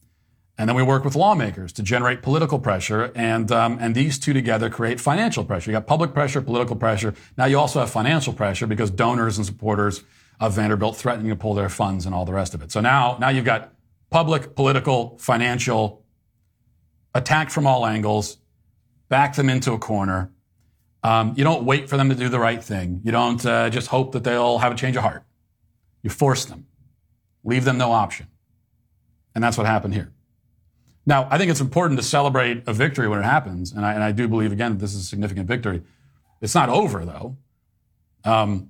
[0.57, 4.33] and then we work with lawmakers to generate political pressure, and um, and these two
[4.33, 5.71] together create financial pressure.
[5.71, 7.13] You got public pressure, political pressure.
[7.37, 10.03] Now you also have financial pressure because donors and supporters
[10.39, 12.71] of Vanderbilt threatening to pull their funds and all the rest of it.
[12.71, 13.73] So now now you've got
[14.09, 16.02] public, political, financial
[17.13, 18.37] attack from all angles,
[19.09, 20.31] back them into a corner.
[21.03, 23.01] Um, you don't wait for them to do the right thing.
[23.03, 25.23] You don't uh, just hope that they'll have a change of heart.
[26.01, 26.65] You force them,
[27.43, 28.27] leave them no option.
[29.35, 30.11] And that's what happened here.
[31.05, 33.71] Now, I think it's important to celebrate a victory when it happens.
[33.71, 35.81] And I, and I do believe, again, that this is a significant victory.
[36.41, 37.37] It's not over, though.
[38.23, 38.69] Um,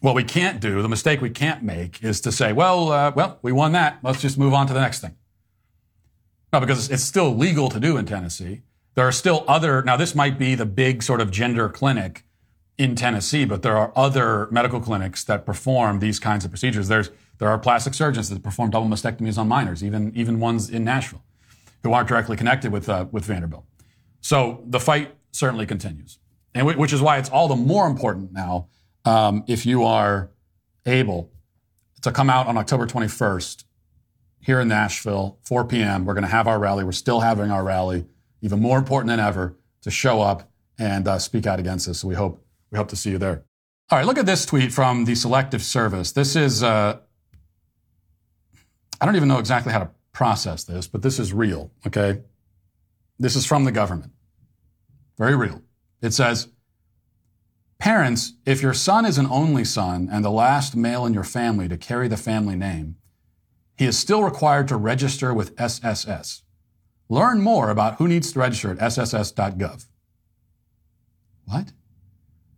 [0.00, 3.38] what we can't do, the mistake we can't make, is to say, well, uh, well,
[3.42, 3.98] we won that.
[4.02, 5.16] Let's just move on to the next thing.
[6.52, 8.62] No, because it's still legal to do in Tennessee.
[8.94, 12.24] There are still other, now this might be the big sort of gender clinic
[12.76, 16.88] in Tennessee, but there are other medical clinics that perform these kinds of procedures.
[16.88, 20.82] There's, there are plastic surgeons that perform double mastectomies on minors, even, even ones in
[20.82, 21.22] Nashville,
[21.82, 23.64] who aren't directly connected with, uh, with Vanderbilt.
[24.20, 26.18] So the fight certainly continues.
[26.54, 28.68] And w- which is why it's all the more important now
[29.04, 30.30] um, if you are
[30.84, 31.30] able
[32.02, 33.64] to come out on October 21st
[34.40, 36.04] here in Nashville, 4 p.m.
[36.04, 36.84] We're going to have our rally.
[36.84, 38.06] We're still having our rally,
[38.40, 42.00] even more important than ever, to show up and uh, speak out against this.
[42.00, 43.44] So we hope we hope to see you there.
[43.90, 46.12] All right, look at this tweet from the Selective Service.
[46.12, 46.98] This is uh,
[49.00, 51.70] I don't even know exactly how to process this, but this is real.
[51.86, 52.22] Okay,
[53.18, 54.12] this is from the government.
[55.18, 55.62] Very real.
[56.02, 56.48] It says.
[57.78, 61.66] Parents, if your son is an only son and the last male in your family
[61.66, 62.96] to carry the family name,
[63.80, 66.42] he is still required to register with SSS.
[67.08, 69.86] Learn more about who needs to register at sss.gov.
[71.46, 71.72] What?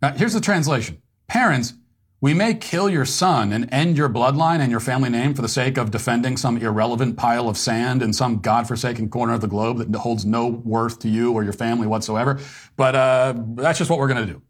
[0.01, 1.01] Now, here's the translation.
[1.29, 1.75] Parents,
[2.19, 5.47] we may kill your son and end your bloodline and your family name for the
[5.47, 9.77] sake of defending some irrelevant pile of sand in some godforsaken corner of the globe
[9.77, 12.37] that holds no worth to you or your family whatsoever.
[12.75, 14.41] But uh, that's just what we're going to do.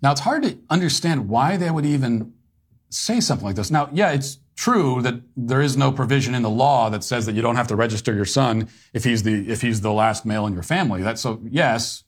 [0.00, 2.32] Now, it's hard to understand why they would even
[2.88, 3.70] say something like this.
[3.70, 7.34] Now, yeah, it's true that there is no provision in the law that says that
[7.36, 10.46] you don't have to register your son if he's the if he's the last male
[10.48, 11.00] in your family.
[11.00, 12.02] That's so yes,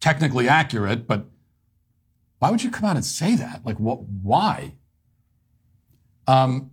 [0.00, 1.26] technically accurate, but
[2.38, 3.60] why would you come out and say that?
[3.62, 4.76] Like what why?
[6.26, 6.70] Um,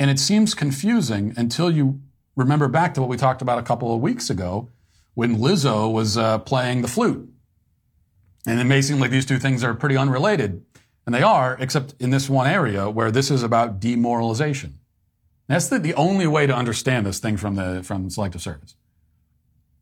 [0.00, 2.00] and it seems confusing until you
[2.34, 4.68] remember back to what we talked about a couple of weeks ago
[5.14, 7.32] when Lizzo was uh, playing the flute.
[8.48, 10.64] And it may seem like these two things are pretty unrelated.
[11.04, 14.78] And they are, except in this one area where this is about demoralization.
[15.48, 18.76] That's the, the only way to understand this thing from the from Selective Service.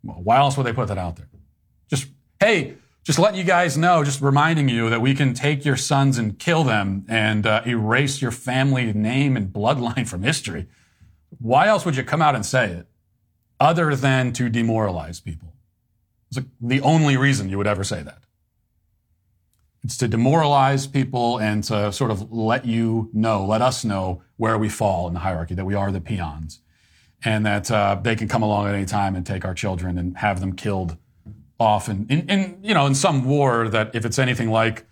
[0.02, 1.28] Why else would they put that out there?
[1.88, 2.08] Just,
[2.40, 6.16] hey, just letting you guys know, just reminding you that we can take your sons
[6.16, 10.66] and kill them and uh, erase your family name and bloodline from history.
[11.38, 12.86] Why else would you come out and say it
[13.58, 15.52] other than to demoralize people?
[16.28, 18.22] It's like the only reason you would ever say that.
[19.82, 24.58] It's to demoralize people and to sort of let you know, let us know where
[24.58, 26.60] we fall in the hierarchy, that we are the peons,
[27.24, 30.18] and that uh, they can come along at any time and take our children and
[30.18, 30.96] have them killed
[31.58, 34.86] off in, in, in you know, in some war that if it's anything like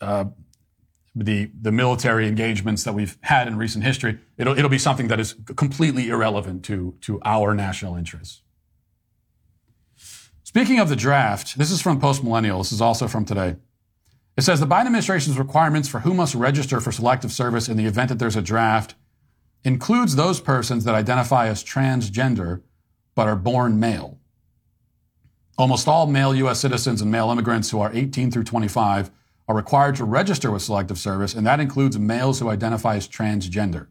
[0.00, 0.24] uh,
[1.14, 5.20] the, the military engagements that we've had in recent history, it'll, it'll be something that
[5.20, 8.42] is completely irrelevant to, to our national interests.
[10.42, 12.58] Speaking of the draft, this is from Post Millennial.
[12.58, 13.56] This is also from today.
[14.38, 17.86] It says the Biden administration's requirements for who must register for selective service in the
[17.86, 18.94] event that there's a draft
[19.64, 22.62] includes those persons that identify as transgender
[23.16, 24.20] but are born male.
[25.58, 26.60] Almost all male U.S.
[26.60, 29.10] citizens and male immigrants who are 18 through 25
[29.48, 33.88] are required to register with Selective Service, and that includes males who identify as transgender.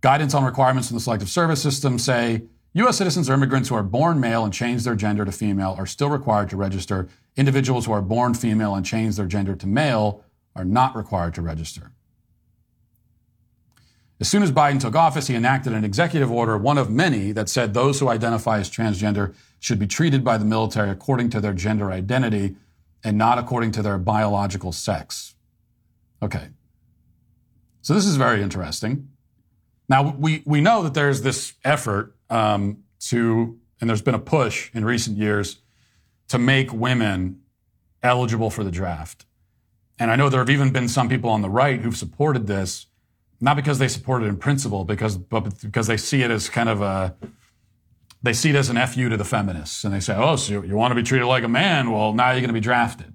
[0.00, 2.96] Guidance on requirements in the Selective Service system say U.S.
[2.96, 6.08] citizens or immigrants who are born male and change their gender to female are still
[6.08, 7.10] required to register.
[7.36, 11.42] Individuals who are born female and change their gender to male are not required to
[11.42, 11.92] register.
[14.18, 17.50] As soon as Biden took office, he enacted an executive order, one of many, that
[17.50, 21.52] said those who identify as transgender should be treated by the military according to their
[21.52, 22.56] gender identity
[23.04, 25.34] and not according to their biological sex.
[26.22, 26.48] Okay.
[27.82, 29.10] So this is very interesting.
[29.88, 34.70] Now, we, we know that there's this effort um, to, and there's been a push
[34.74, 35.58] in recent years
[36.28, 37.40] to make women
[38.02, 39.26] eligible for the draft.
[39.98, 42.86] And I know there have even been some people on the right who've supported this,
[43.40, 46.68] not because they support it in principle, because, but because they see it as kind
[46.68, 47.14] of a,
[48.22, 49.84] they see it as an FU to the feminists.
[49.84, 51.90] And they say, oh, so you, you want to be treated like a man?
[51.90, 53.14] Well, now you're going to be drafted.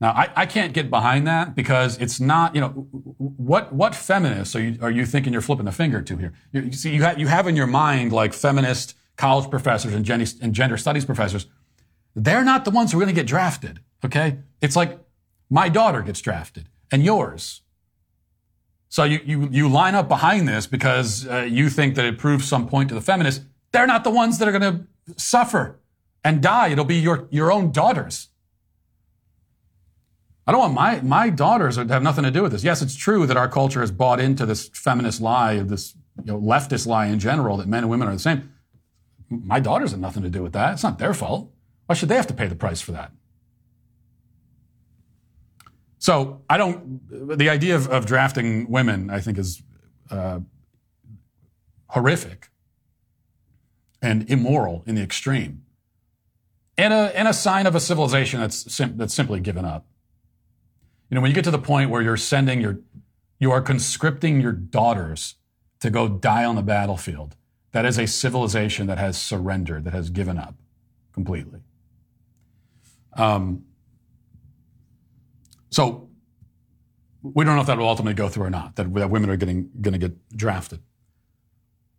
[0.00, 4.54] Now, I, I can't get behind that because it's not, you know, what, what feminists
[4.54, 6.32] are you, are you thinking you're flipping the finger to here?
[6.52, 10.04] You, you see, you, ha- you have in your mind like feminist college professors and,
[10.04, 11.46] gen- and gender studies professors.
[12.24, 14.38] They're not the ones who are going to get drafted, okay?
[14.60, 14.98] It's like
[15.48, 17.62] my daughter gets drafted and yours.
[18.88, 22.48] So you, you, you line up behind this because uh, you think that it proves
[22.48, 23.44] some point to the feminists.
[23.70, 25.78] They're not the ones that are going to suffer
[26.24, 26.68] and die.
[26.68, 28.28] It'll be your, your own daughters.
[30.46, 32.64] I don't want my, my daughters to have nothing to do with this.
[32.64, 36.40] Yes, it's true that our culture has bought into this feminist lie, this you know,
[36.40, 38.50] leftist lie in general, that men and women are the same.
[39.28, 40.72] My daughters have nothing to do with that.
[40.72, 41.52] It's not their fault.
[41.88, 43.12] Why should they have to pay the price for that?
[45.98, 49.62] So I don't, the idea of, of drafting women, I think, is
[50.10, 50.40] uh,
[51.86, 52.50] horrific
[54.02, 55.62] and immoral in the extreme.
[56.76, 59.86] And a, and a sign of a civilization that's, sim- that's simply given up.
[61.08, 62.80] You know, when you get to the point where you're sending your,
[63.38, 65.36] you are conscripting your daughters
[65.80, 67.34] to go die on the battlefield,
[67.72, 70.54] that is a civilization that has surrendered, that has given up
[71.14, 71.60] completely.
[73.18, 73.64] Um,
[75.70, 76.08] so
[77.22, 79.36] we don't know if that will ultimately go through or not, that, that women are
[79.36, 80.80] getting going to get drafted.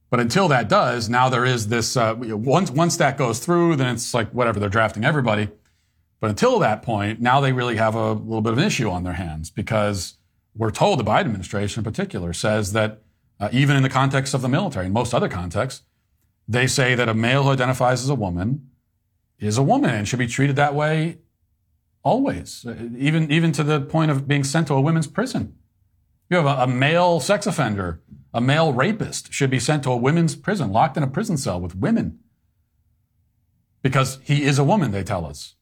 [0.09, 3.93] But until that does, now there is this, uh, once, once that goes through, then
[3.93, 5.49] it's like whatever, they're drafting everybody.
[6.19, 9.03] But until that point, now they really have a little bit of an issue on
[9.03, 10.15] their hands because
[10.55, 13.03] we're told the Biden administration in particular says that
[13.39, 15.83] uh, even in the context of the military and most other contexts,
[16.47, 18.68] they say that a male who identifies as a woman
[19.39, 21.19] is a woman and should be treated that way
[22.03, 22.65] always,
[22.97, 25.55] even, even to the point of being sent to a women's prison.
[26.29, 28.01] You have a, a male sex offender,
[28.33, 31.59] a male rapist should be sent to a women's prison, locked in a prison cell
[31.59, 32.19] with women.
[33.81, 35.55] Because he is a woman, they tell us.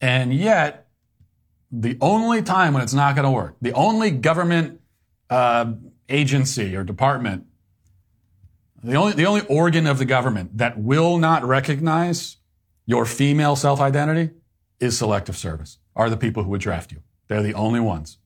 [0.00, 0.88] And yet,
[1.70, 4.80] the only time when it's not going to work, the only government
[5.30, 5.72] uh,
[6.08, 7.46] agency or department,
[8.84, 12.36] the only, the only organ of the government that will not recognize
[12.86, 14.34] your female self identity
[14.78, 17.02] is selective service, are the people who would draft you.
[17.28, 18.18] They're the only ones.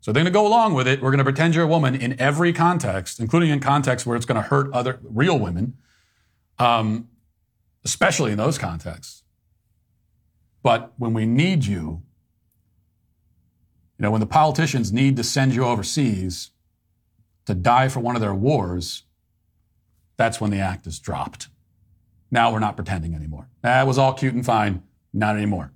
[0.00, 1.00] So they're going to go along with it.
[1.00, 4.26] We're going to pretend you're a woman in every context, including in contexts where it's
[4.26, 5.78] going to hurt other real women,
[6.58, 7.08] um,
[7.84, 9.22] especially in those contexts.
[10.62, 12.02] But when we need you,
[13.98, 16.50] you know, when the politicians need to send you overseas
[17.46, 19.02] to die for one of their wars,
[20.16, 21.48] that's when the act is dropped.
[22.30, 23.48] Now we're not pretending anymore.
[23.62, 24.82] That was all cute and fine.
[25.12, 25.72] Not anymore.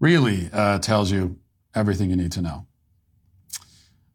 [0.00, 1.38] Really uh, tells you
[1.74, 2.66] everything you need to know.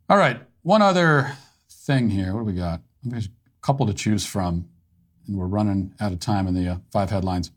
[0.10, 1.34] All right, one other
[1.70, 2.34] thing here.
[2.34, 2.82] What do we got?
[3.04, 3.30] There's a
[3.62, 4.68] couple to choose from,
[5.28, 7.52] and we're running out of time in the uh, five headlines.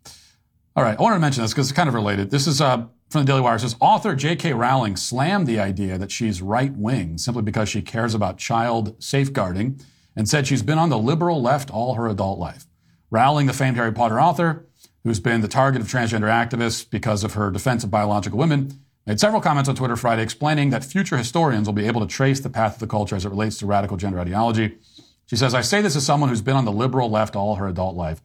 [0.76, 2.30] All right, I wanted to mention this because it's kind of related.
[2.30, 3.58] This is uh, from the Daily Wire.
[3.58, 4.54] Says author J.K.
[4.54, 9.80] Rowling slammed the idea that she's right wing simply because she cares about child safeguarding
[10.16, 12.66] and said she's been on the liberal left all her adult life.
[13.10, 14.66] Rowling, the famed Harry Potter author,
[15.02, 19.18] who's been the target of transgender activists because of her defense of biological women, made
[19.18, 22.50] several comments on Twitter Friday explaining that future historians will be able to trace the
[22.50, 24.78] path of the culture as it relates to radical gender ideology.
[25.26, 27.66] She says, I say this as someone who's been on the liberal left all her
[27.66, 28.20] adult life.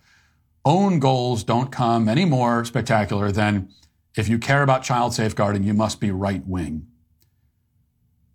[0.64, 3.70] Own goals don't come any more spectacular than
[4.16, 6.88] If you care about child safeguarding, you must be right wing.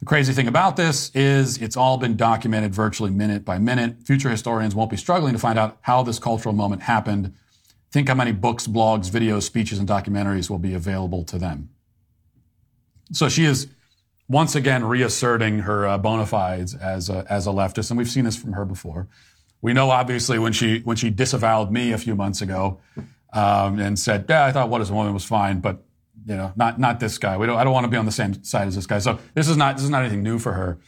[0.00, 4.02] The crazy thing about this is it's all been documented virtually minute by minute.
[4.04, 7.34] Future historians won't be struggling to find out how this cultural moment happened.
[7.92, 11.70] Think how many books, blogs, videos, speeches, and documentaries will be available to them.
[13.12, 13.68] So she is
[14.28, 18.24] once again reasserting her uh, bona fides as a, as a leftist, and we've seen
[18.24, 19.08] this from her before.
[19.60, 22.80] We know obviously when she when she disavowed me a few months ago
[23.32, 25.84] um, and said, "Yeah, I thought a woman was fine," but
[26.26, 27.36] you know, not not this guy.
[27.36, 27.56] We don't.
[27.56, 28.98] I don't want to be on the same side as this guy.
[28.98, 30.78] So this is not this is not anything new for her.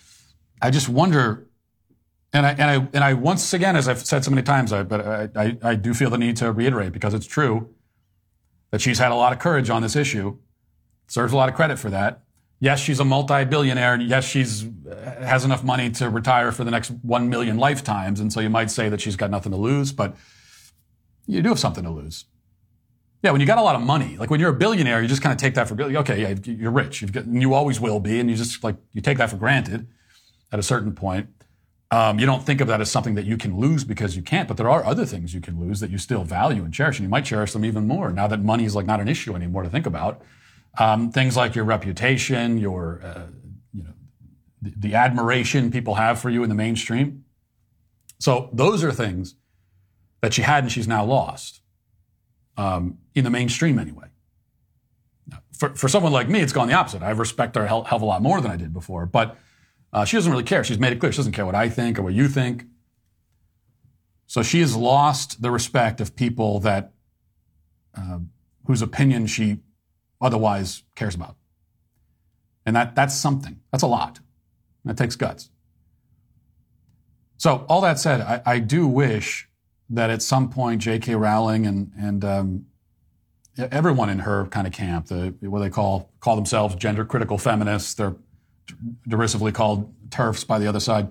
[0.61, 1.49] I just wonder,
[2.33, 4.83] and I and I and I once again, as I've said so many times, I,
[4.83, 7.75] but I, I, I do feel the need to reiterate because it's true
[8.71, 10.39] that she's had a lot of courage on this issue.
[11.07, 12.23] serves a lot of credit for that.
[12.59, 14.01] Yes, she's a multi-billionaire.
[14.01, 14.67] Yes, she's
[15.19, 18.71] has enough money to retire for the next one million lifetimes, and so you might
[18.71, 20.17] say that she's got nothing to lose, but
[21.27, 22.27] you do have something to lose.
[23.23, 25.23] Yeah, when you got a lot of money, like when you're a billionaire, you just
[25.23, 25.97] kind of take that for granted.
[25.99, 26.23] okay.
[26.23, 27.11] Yeah, you're rich.
[27.13, 29.87] Got, you always will be, and you just like you take that for granted
[30.51, 31.29] at a certain point.
[31.93, 34.49] Um, you don't think of that as something that you can lose because you can't,
[34.49, 37.05] but there are other things you can lose that you still value and cherish, and
[37.05, 39.63] you might cherish them even more now that money is like not an issue anymore
[39.63, 40.23] to think about.
[40.79, 43.27] Um, things like your reputation, your uh,
[43.73, 43.93] you know
[44.63, 47.25] the, the admiration people have for you in the mainstream.
[48.19, 49.37] So those are things
[50.23, 51.61] that she had and she's now lost
[52.57, 54.09] um, in the mainstream anyway.
[55.53, 57.03] For, for someone like me, it's gone the opposite.
[57.03, 59.07] I respect her a hell, hell of a lot more than I did before.
[59.07, 59.37] But
[59.93, 60.65] uh, she doesn't really care.
[60.65, 61.13] She's made it clear.
[61.13, 62.65] She doesn't care what I think or what you think.
[64.27, 66.93] So she has lost the respect of people that
[67.97, 68.21] uh,
[68.67, 69.59] whose opinion she
[70.21, 71.37] otherwise cares about.
[72.65, 73.61] And that, that's something.
[73.71, 74.21] That's a lot.
[74.85, 75.51] That takes guts.
[77.37, 79.49] So all that said, I, I do wish
[79.91, 81.15] that at some point J.K.
[81.15, 82.67] Rowling and and um,
[83.59, 87.95] everyone in her kind of camp, the what they call call themselves gender critical feminists,
[87.95, 88.17] they're
[89.07, 91.09] derisively called TERFs by the other side.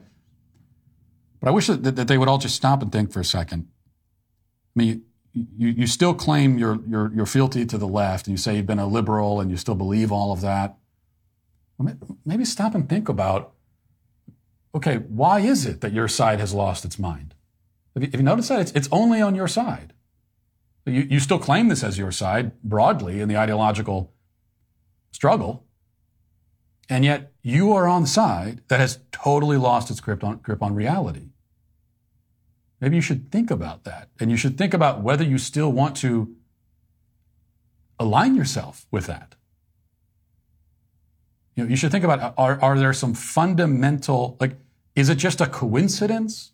[1.40, 3.68] But I wish that, that they would all just stop and think for a second.
[4.76, 8.38] I mean, you, you still claim your, your, your fealty to the left, and you
[8.38, 10.78] say you've been a liberal and you still believe all of that.
[12.26, 13.54] Maybe stop and think about
[14.74, 17.36] okay, why is it that your side has lost its mind?
[17.94, 18.62] Have you, have you noticed that?
[18.62, 19.94] It's, it's only on your side.
[20.86, 24.12] You, you still claim this as your side broadly in the ideological
[25.12, 25.66] struggle,
[26.90, 30.62] and yet you are on the side that has totally lost its grip on, grip
[30.62, 31.30] on reality.
[32.80, 34.10] Maybe you should think about that.
[34.20, 36.36] And you should think about whether you still want to
[38.00, 39.36] align yourself with that.
[41.56, 44.58] You know, you should think about are, are there some fundamental, like,
[44.96, 46.54] is it just a coincidence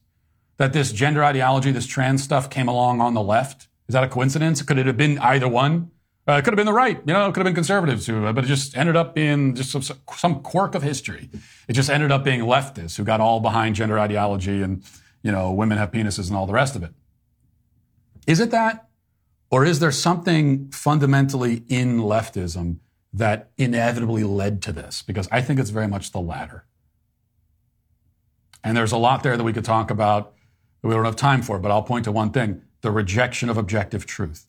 [0.58, 3.67] that this gender ideology, this trans stuff came along on the left?
[3.88, 4.62] Is that a coincidence?
[4.62, 5.92] Could it have been either one?
[6.28, 8.26] Uh, it could have been the right, you know, it could have been conservatives who,
[8.26, 11.30] uh, but it just ended up being just some, some quirk of history.
[11.70, 14.84] It just ended up being leftists who got all behind gender ideology and,
[15.24, 16.92] you know, women have penises and all the rest of it.
[18.26, 18.90] Is it that?
[19.50, 22.80] Or is there something fundamentally in leftism
[23.14, 25.02] that inevitably led to this?
[25.02, 26.66] Because I think it's very much the latter.
[28.66, 30.34] And there's a lot there that we could talk about
[30.82, 33.58] that we don't have time for, but I'll point to one thing the rejection of
[33.58, 34.48] objective truth.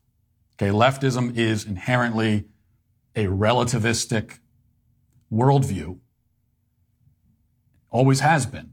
[0.55, 2.47] Okay, leftism is inherently
[3.15, 4.39] a relativistic
[5.33, 5.99] worldview,
[7.91, 8.71] always has been.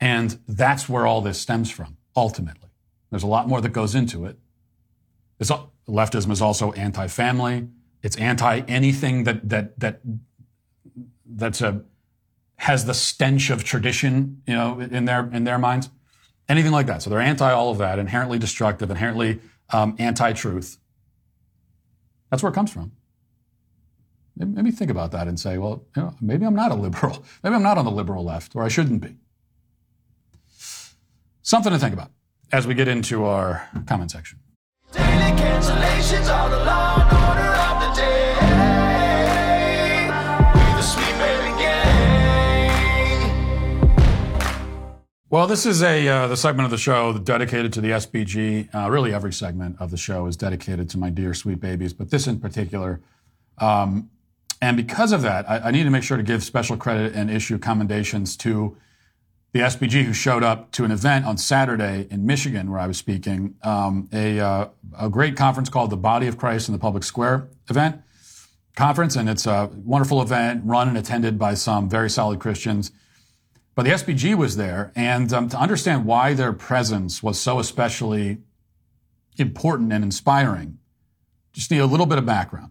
[0.00, 2.70] And that's where all this stems from, ultimately.
[3.10, 4.38] There's a lot more that goes into it.
[5.38, 5.50] It's,
[5.88, 7.68] leftism is also anti-family.
[8.02, 10.00] It's anti anything that that that
[11.24, 11.84] that's a
[12.56, 15.88] has the stench of tradition, you know, in their in their minds
[16.48, 17.02] anything like that.
[17.02, 19.40] So they're anti all of that, inherently destructive, inherently
[19.70, 20.78] um, anti truth.
[22.30, 22.92] That's where it comes from.
[24.36, 27.24] Maybe, think about that and say, well, you know, maybe I'm not a liberal.
[27.44, 29.14] Maybe I'm not on the liberal left, or I shouldn't be.
[31.42, 32.10] Something to think about
[32.50, 34.40] as we get into our comment section.
[45.44, 48.74] Well, this is a uh, the segment of the show dedicated to the SBG.
[48.74, 52.08] Uh, really, every segment of the show is dedicated to my dear sweet babies, but
[52.08, 53.02] this in particular.
[53.58, 54.08] Um,
[54.62, 57.30] and because of that, I, I, need to make sure to give special credit and
[57.30, 58.78] issue commendations to
[59.52, 62.96] the SBG who showed up to an event on Saturday in Michigan where I was
[62.96, 64.68] speaking, um, a, uh,
[64.98, 68.00] a great conference called the Body of Christ in the Public Square event
[68.76, 72.92] conference, and it's a wonderful event run and attended by some very solid Christians.
[73.74, 78.38] But the SBG was there, and um, to understand why their presence was so especially
[79.36, 80.78] important and inspiring,
[81.52, 82.70] just need a little bit of background.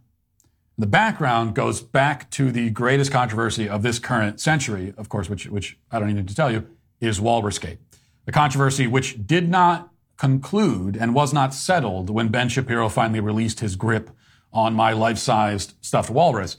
[0.78, 5.46] The background goes back to the greatest controversy of this current century, of course, which,
[5.48, 6.68] which I don't need to tell you,
[7.00, 7.78] is Walrusgate.
[8.26, 13.60] The controversy which did not conclude and was not settled when Ben Shapiro finally released
[13.60, 14.10] his grip
[14.52, 16.58] on my life-sized stuffed walrus.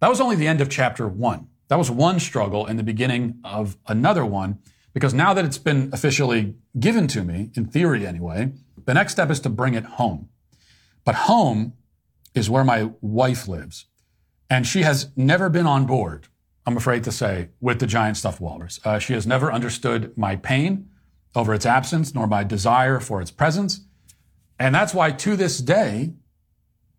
[0.00, 1.48] That was only the end of chapter one.
[1.70, 4.58] That was one struggle and the beginning of another one,
[4.92, 8.52] because now that it's been officially given to me, in theory anyway,
[8.86, 10.28] the next step is to bring it home.
[11.04, 11.74] But home
[12.34, 13.86] is where my wife lives.
[14.50, 16.26] And she has never been on board,
[16.66, 18.80] I'm afraid to say, with the giant stuffed walrus.
[18.84, 20.88] Uh, she has never understood my pain
[21.36, 23.82] over its absence, nor my desire for its presence.
[24.58, 26.14] And that's why to this day,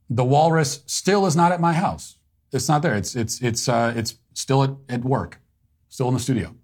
[0.10, 2.16] the walrus still is not at my house.
[2.52, 2.96] It's not there.
[2.96, 5.40] It's, it's, it's, uh, it's still at, at work,
[5.90, 6.56] still in the studio.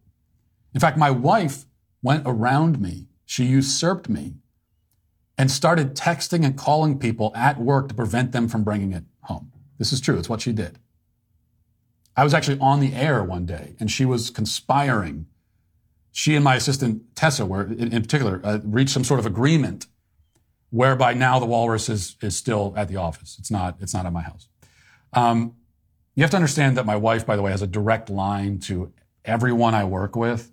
[0.73, 1.65] In fact, my wife
[2.01, 3.07] went around me.
[3.25, 4.35] She usurped me
[5.37, 9.51] and started texting and calling people at work to prevent them from bringing it home.
[9.77, 10.17] This is true.
[10.17, 10.79] It's what she did.
[12.15, 15.27] I was actually on the air one day and she was conspiring.
[16.11, 19.85] She and my assistant Tessa were, in, in particular, uh, reached some sort of agreement
[20.71, 23.37] whereby now the walrus is, is still at the office.
[23.39, 24.49] It's not, it's not at my house.
[25.13, 25.53] Um,
[26.17, 28.91] you have to understand that my wife, by the way, has a direct line to
[29.23, 30.51] everyone I work with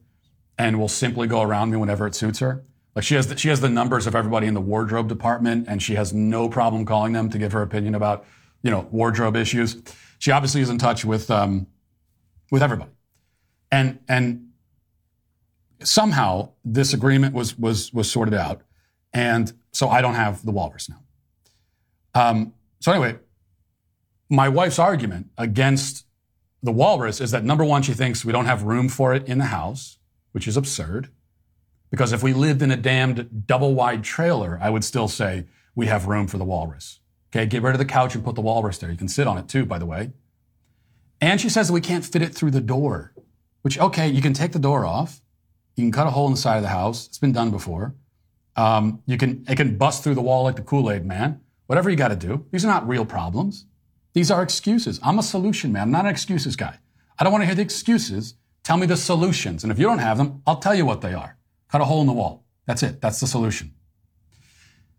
[0.59, 2.67] and will simply go around me whenever it suits her.
[2.95, 5.83] Like she has the, she has the numbers of everybody in the wardrobe department, and
[5.83, 8.27] she has no problem calling them to give her opinion about
[8.63, 9.83] you know wardrobe issues.
[10.19, 11.67] She obviously is in touch with um,
[12.51, 12.91] with everybody,
[13.73, 14.51] and and
[15.83, 18.61] somehow this agreement was was was sorted out,
[19.15, 21.01] and so I don't have the walrus now.
[22.15, 23.19] Um, so anyway,
[24.29, 26.07] my wife's argument against
[26.63, 29.39] the walrus is that number one, she thinks we don't have room for it in
[29.39, 29.99] the house,
[30.33, 31.11] which is absurd.
[31.91, 35.87] Because if we lived in a damned double wide trailer, I would still say we
[35.87, 37.01] have room for the walrus.
[37.31, 38.91] Okay, get rid of the couch and put the walrus there.
[38.91, 40.13] You can sit on it too, by the way.
[41.21, 43.13] And she says that we can't fit it through the door,
[43.63, 45.21] which, okay, you can take the door off.
[45.77, 47.07] You can cut a hole in the side of the house.
[47.07, 47.95] It's been done before.
[48.57, 51.41] Um, you can, it can bust through the wall like the Kool-Aid man.
[51.67, 52.47] Whatever you got to do.
[52.51, 53.67] These are not real problems.
[54.15, 54.99] These are excuses.
[55.03, 55.83] I'm a solution man.
[55.83, 56.79] I'm not an excuses guy.
[57.19, 58.35] I don't want to hear the excuses.
[58.63, 59.63] Tell me the solutions.
[59.63, 61.37] And if you don't have them, I'll tell you what they are.
[61.69, 62.45] Cut a hole in the wall.
[62.67, 63.01] That's it.
[63.01, 63.75] That's the solution.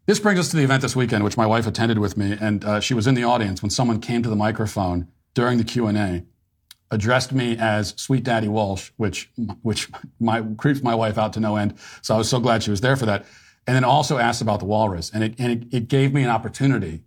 [0.05, 2.63] This brings us to the event this weekend, which my wife attended with me, and
[2.63, 5.87] uh, she was in the audience when someone came to the microphone during the Q
[5.87, 6.23] and A,
[6.91, 9.31] addressed me as Sweet Daddy Walsh, which
[9.63, 9.89] which
[10.19, 11.73] my, creeps my wife out to no end.
[12.03, 13.25] So I was so glad she was there for that,
[13.65, 16.29] and then also asked about the walrus, and it and it, it gave me an
[16.29, 17.01] opportunity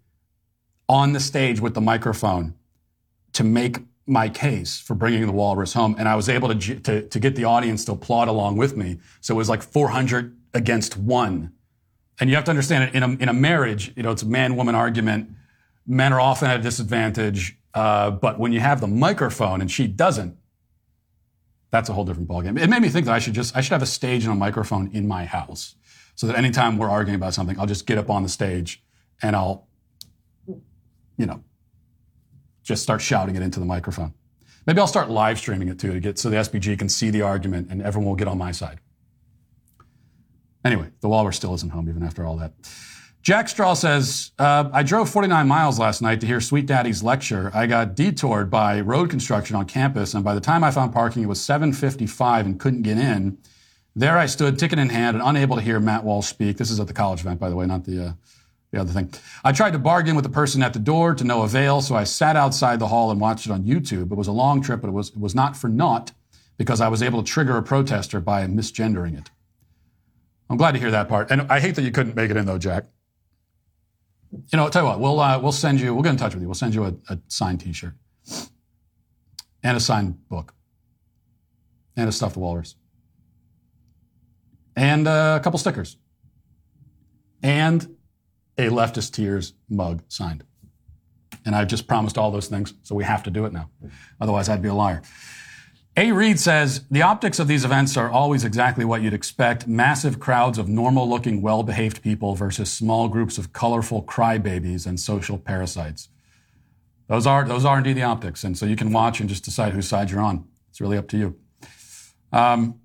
[0.89, 2.55] on the stage with the microphone
[3.35, 5.95] to make my case for bringing the walrus home.
[5.99, 8.99] And I was able to, to, to, get the audience to applaud along with me.
[9.21, 11.53] So it was like 400 against one.
[12.19, 14.27] And you have to understand it in a, in a marriage, you know, it's a
[14.27, 15.31] man woman argument.
[15.87, 17.59] Men are often at a disadvantage.
[17.75, 20.37] Uh, but when you have the microphone and she doesn't,
[21.71, 22.59] that's a whole different ballgame.
[22.59, 24.37] It made me think that I should just, I should have a stage and a
[24.37, 25.75] microphone in my house
[26.15, 28.83] so that anytime we're arguing about something, I'll just get up on the stage
[29.23, 29.68] and I'll,
[31.19, 31.43] you know,
[32.63, 34.15] just start shouting it into the microphone.
[34.67, 37.23] Maybe I'll start live streaming it too to get so the SBG can see the
[37.23, 38.81] argument and everyone will get on my side.
[40.65, 42.53] Anyway, the Walrus still isn't home even after all that.
[43.23, 47.51] Jack Straw says, uh, I drove 49 miles last night to hear Sweet Daddy's lecture.
[47.53, 51.23] I got detoured by road construction on campus, and by the time I found parking,
[51.25, 53.39] it was 7:55 and couldn't get in.
[53.97, 56.57] There I stood, ticket in hand, and unable to hear Matt Walsh speak.
[56.57, 58.13] This is at the college event, by the way, not the uh,
[58.71, 59.13] the other thing.
[59.45, 62.05] I tried to bargain with the person at the door to no avail, so I
[62.05, 64.13] sat outside the hall and watched it on YouTube.
[64.13, 66.13] It was a long trip, but it was, it was not for naught
[66.59, 69.31] because I was able to trigger a protester by misgendering it.
[70.51, 71.31] I'm glad to hear that part.
[71.31, 72.85] And I hate that you couldn't make it in though, Jack.
[74.31, 76.43] You know, tell you what, we'll, uh, we'll send you, we'll get in touch with
[76.43, 76.49] you.
[76.49, 77.95] We'll send you a, a signed t-shirt
[79.63, 80.55] and a signed book
[81.97, 82.75] and a stuffed walrus
[84.77, 85.97] and uh, a couple stickers
[87.43, 87.97] and
[88.59, 90.45] a leftist tears mug signed.
[91.47, 93.71] And I've just promised all those things, so we have to do it now.
[94.21, 95.03] Otherwise, I'd be a liar.
[95.97, 96.13] A.
[96.13, 100.57] Reed says the optics of these events are always exactly what you'd expect massive crowds
[100.57, 106.09] of normal looking, well behaved people versus small groups of colorful crybabies and social parasites.
[107.09, 108.45] Those are, those are indeed the optics.
[108.45, 110.47] And so you can watch and just decide whose side you're on.
[110.71, 111.37] It's really up to you.
[112.33, 112.81] Um,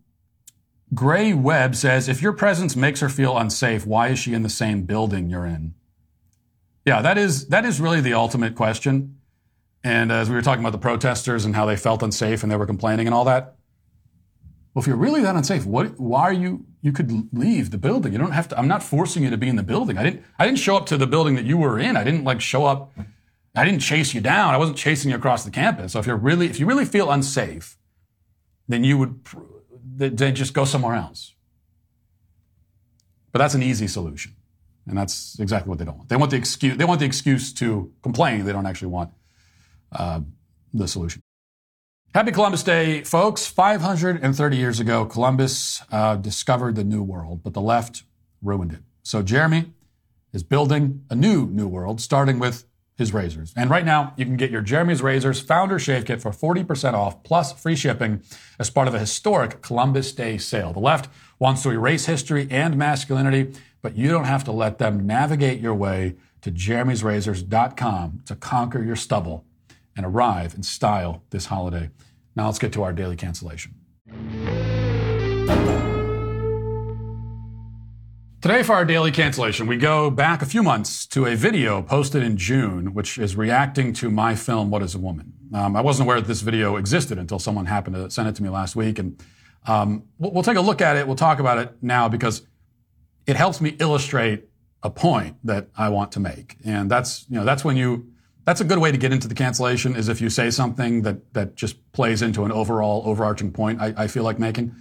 [0.94, 4.50] Gray Webb says, if your presence makes her feel unsafe, why is she in the
[4.50, 5.74] same building you're in?
[6.86, 9.20] Yeah, that is, that is really the ultimate question.
[9.84, 12.56] And as we were talking about the protesters and how they felt unsafe and they
[12.56, 13.56] were complaining and all that.
[14.74, 18.12] Well, if you're really that unsafe, what, why are you, you could leave the building.
[18.12, 19.98] You don't have to, I'm not forcing you to be in the building.
[19.98, 21.96] I didn't, I didn't show up to the building that you were in.
[21.96, 22.92] I didn't like show up
[23.56, 24.54] I didn't chase you down.
[24.54, 25.94] I wasn't chasing you across the campus.
[25.94, 27.78] So if you're really, if you really feel unsafe,
[28.68, 29.20] then you would,
[29.98, 31.34] then just go somewhere else.
[33.32, 34.36] But that's an easy solution.
[34.88, 36.10] And that's exactly what they don't want.
[36.10, 38.46] They want the excuse, they want the excuse to complain.
[38.46, 39.12] They don't actually want
[39.92, 40.22] uh,
[40.74, 41.22] the solution.
[42.14, 43.48] Happy Columbus Day, folks.
[43.48, 48.04] 530 years ago, Columbus uh, discovered the New World, but the left
[48.42, 48.82] ruined it.
[49.02, 49.72] So Jeremy
[50.32, 52.66] is building a new New World, starting with
[53.04, 53.54] his razors.
[53.58, 57.22] And right now, you can get your Jeremy's Razors Founder Shave Kit for 40% off
[57.24, 58.22] plus free shipping
[58.58, 60.72] as part of a historic Columbus Day sale.
[60.72, 65.06] The left wants to erase history and masculinity, but you don't have to let them
[65.06, 69.46] navigate your way to jeremysrazors.com to conquer your stubble
[69.96, 71.90] and arrive in style this holiday.
[72.36, 73.76] Now let's get to our daily cancellation.
[78.44, 82.22] Today, for our daily cancellation, we go back a few months to a video posted
[82.22, 85.32] in June, which is reacting to my film, What is a Woman?
[85.54, 88.44] Um, I wasn't aware that this video existed until someone happened to send it to
[88.44, 89.00] me last week.
[89.00, 89.18] And
[89.66, 91.08] um, we'll, we'll take a look at it.
[91.08, 92.46] We'll talk about it now because
[93.26, 94.44] it helps me illustrate
[94.84, 96.58] a point that I want to make.
[96.66, 98.12] And that's, you know, that's when you,
[98.44, 101.34] that's a good way to get into the cancellation is if you say something that,
[101.34, 104.76] that just plays into an overall overarching point I, I feel like making.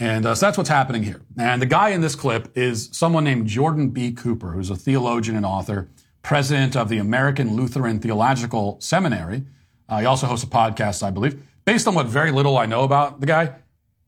[0.00, 1.20] And uh, so that's what's happening here.
[1.38, 4.12] And the guy in this clip is someone named Jordan B.
[4.12, 5.90] Cooper, who's a theologian and author,
[6.22, 9.44] president of the American Lutheran Theological Seminary.
[9.90, 11.42] Uh, he also hosts a podcast, I believe.
[11.66, 13.56] Based on what very little I know about the guy,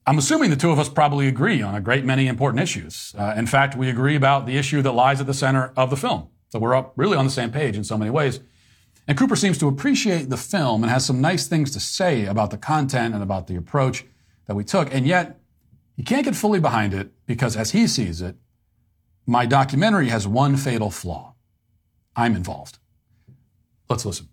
[0.07, 3.15] I'm assuming the two of us probably agree on a great many important issues.
[3.17, 5.97] Uh, in fact, we agree about the issue that lies at the center of the
[5.97, 6.29] film.
[6.49, 8.41] So we're up really on the same page in so many ways.
[9.07, 12.51] And Cooper seems to appreciate the film and has some nice things to say about
[12.51, 14.05] the content and about the approach
[14.47, 14.93] that we took.
[14.93, 15.39] And yet,
[16.03, 18.35] he can't get fully behind it because, as he sees it,
[19.25, 21.37] my documentary has one fatal flaw.
[22.17, 22.79] I'm involved.
[23.89, 24.29] Let's listen.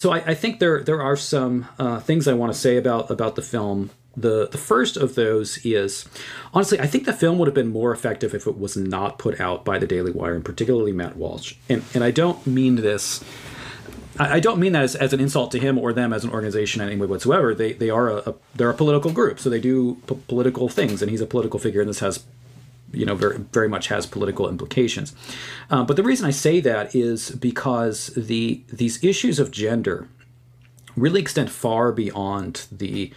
[0.00, 3.12] So I, I think there there are some uh, things I want to say about
[3.12, 3.90] about the film.
[4.16, 6.04] The the first of those is
[6.52, 9.40] honestly, I think the film would have been more effective if it was not put
[9.40, 11.54] out by the Daily Wire, and particularly Matt Walsh.
[11.68, 13.22] And and I don't mean this
[14.18, 16.80] I don't mean that as, as, an insult to him or them as an organization
[16.80, 17.54] in any way whatsoever.
[17.54, 21.02] They they are a, a they're a political group, so they do p- political things,
[21.02, 22.24] and he's a political figure, and this has,
[22.92, 25.14] you know, very very much has political implications.
[25.68, 30.08] Uh, but the reason I say that is because the these issues of gender
[30.96, 33.12] really extend far beyond the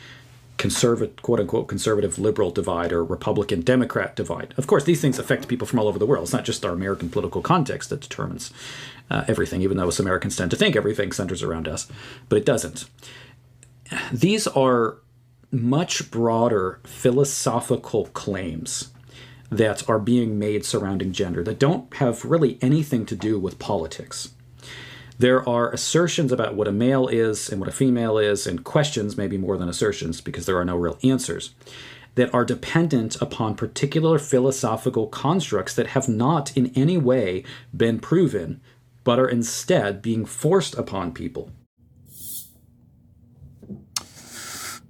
[0.57, 4.53] conservative, quote unquote, conservative liberal divide or Republican Democrat divide.
[4.57, 6.23] Of course, these things affect people from all over the world.
[6.23, 8.51] It's not just our American political context that determines
[9.09, 11.87] uh, everything, even though us Americans tend to think everything centers around us,
[12.29, 12.85] but it doesn't.
[14.11, 14.97] These are
[15.51, 18.91] much broader philosophical claims
[19.49, 24.31] that are being made surrounding gender that don't have really anything to do with politics.
[25.19, 29.17] There are assertions about what a male is and what a female is, and questions,
[29.17, 31.55] maybe more than assertions, because there are no real answers,
[32.15, 37.43] that are dependent upon particular philosophical constructs that have not in any way
[37.75, 38.59] been proven,
[39.07, 41.49] but are instead being forced upon people.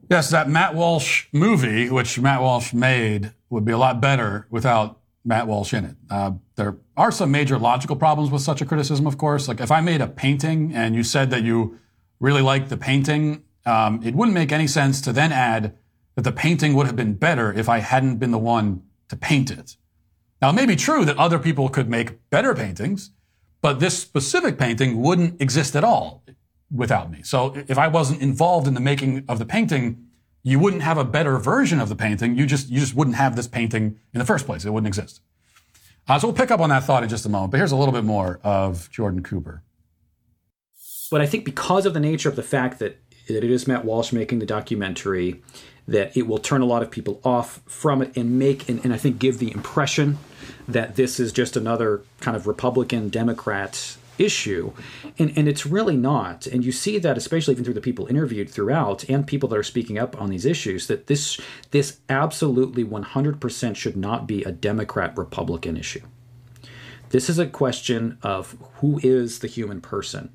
[0.09, 5.01] Yes, that Matt Walsh movie, which Matt Walsh made, would be a lot better without
[5.23, 5.95] Matt Walsh in it.
[6.09, 9.47] Uh, there are some major logical problems with such a criticism, of course.
[9.47, 11.77] Like if I made a painting and you said that you
[12.19, 15.75] really liked the painting, um, it wouldn't make any sense to then add
[16.15, 19.51] that the painting would have been better if I hadn't been the one to paint
[19.51, 19.77] it.
[20.41, 23.11] Now, it may be true that other people could make better paintings,
[23.61, 26.23] but this specific painting wouldn't exist at all
[26.71, 27.21] without me.
[27.23, 30.05] So if I wasn't involved in the making of the painting,
[30.43, 32.37] you wouldn't have a better version of the painting.
[32.37, 34.65] You just, you just wouldn't have this painting in the first place.
[34.65, 35.21] It wouldn't exist.
[36.07, 37.51] Uh, so we'll pick up on that thought in just a moment.
[37.51, 39.63] But here's a little bit more of Jordan Cooper.
[41.11, 42.97] But I think because of the nature of the fact that,
[43.27, 45.41] that it is Matt Walsh making the documentary,
[45.87, 48.93] that it will turn a lot of people off from it and make, and, and
[48.93, 50.17] I think give the impression
[50.67, 54.71] that this is just another kind of Republican Democrat issue.
[55.19, 56.47] And and it's really not.
[56.47, 59.63] And you see that especially even through the people interviewed throughout and people that are
[59.63, 61.39] speaking up on these issues that this
[61.71, 66.01] this absolutely 100% should not be a democrat republican issue.
[67.09, 70.29] This is a question of who is the human person.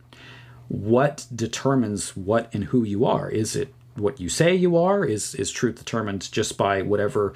[0.68, 3.28] What determines what and who you are?
[3.28, 5.04] Is it what you say you are?
[5.04, 7.34] Is is truth determined just by whatever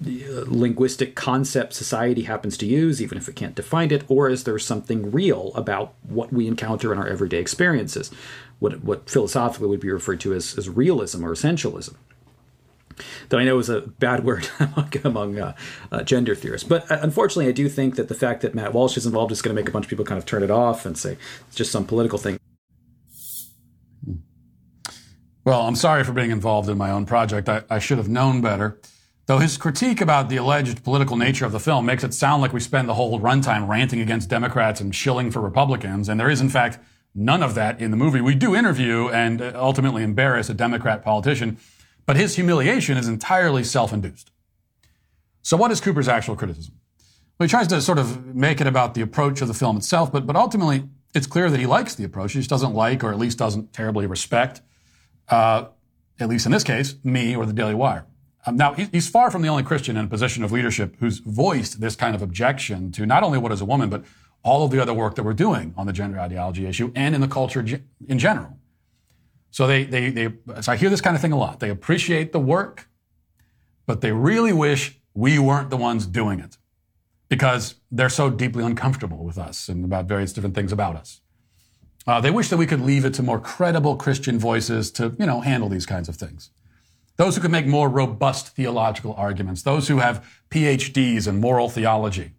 [0.00, 4.58] linguistic concept society happens to use, even if it can't define it, or is there
[4.58, 8.10] something real about what we encounter in our everyday experiences?
[8.60, 11.94] What, what philosophically would be referred to as, as realism or essentialism.
[13.28, 14.48] that I know is a bad word
[15.04, 15.54] among uh,
[15.90, 16.68] uh, gender theorists.
[16.68, 19.42] But uh, unfortunately, I do think that the fact that Matt Walsh is involved is
[19.42, 21.56] going to make a bunch of people kind of turn it off and say it's
[21.56, 22.38] just some political thing.
[25.44, 27.48] Well, I'm sorry for being involved in my own project.
[27.48, 28.78] I, I, should have known better.
[29.28, 32.54] Though his critique about the alleged political nature of the film makes it sound like
[32.54, 36.40] we spend the whole runtime ranting against Democrats and shilling for Republicans, and there is,
[36.40, 36.78] in fact,
[37.14, 38.22] none of that in the movie.
[38.22, 41.58] We do interview and uh, ultimately embarrass a Democrat politician,
[42.06, 44.30] but his humiliation is entirely self induced.
[45.42, 46.76] So, what is Cooper's actual criticism?
[47.38, 50.10] Well, he tries to sort of make it about the approach of the film itself,
[50.10, 52.32] but, but ultimately, it's clear that he likes the approach.
[52.32, 54.62] He just doesn't like, or at least doesn't terribly respect,
[55.28, 55.66] uh,
[56.18, 58.06] at least in this case, me or the Daily Wire.
[58.46, 61.80] Um, now, he's far from the only Christian in a position of leadership who's voiced
[61.80, 64.04] this kind of objection to not only what is a woman, but
[64.42, 67.20] all of the other work that we're doing on the gender ideology issue and in
[67.20, 67.64] the culture
[68.06, 68.56] in general.
[69.50, 71.60] So they, they, they, so I hear this kind of thing a lot.
[71.60, 72.88] They appreciate the work,
[73.86, 76.56] but they really wish we weren't the ones doing it
[77.28, 81.20] because they're so deeply uncomfortable with us and about various different things about us.
[82.06, 85.26] Uh, they wish that we could leave it to more credible Christian voices to, you
[85.26, 86.50] know, handle these kinds of things.
[87.18, 92.32] Those who can make more robust theological arguments, those who have PhDs in moral theology.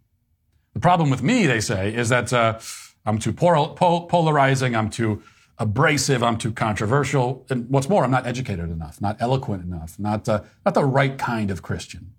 [0.72, 2.58] The problem with me, they say, is that uh,
[3.04, 5.22] I'm too polarizing, I'm too
[5.58, 10.26] abrasive, I'm too controversial, and what's more, I'm not educated enough, not eloquent enough, not,
[10.26, 12.14] uh, not the right kind of Christian,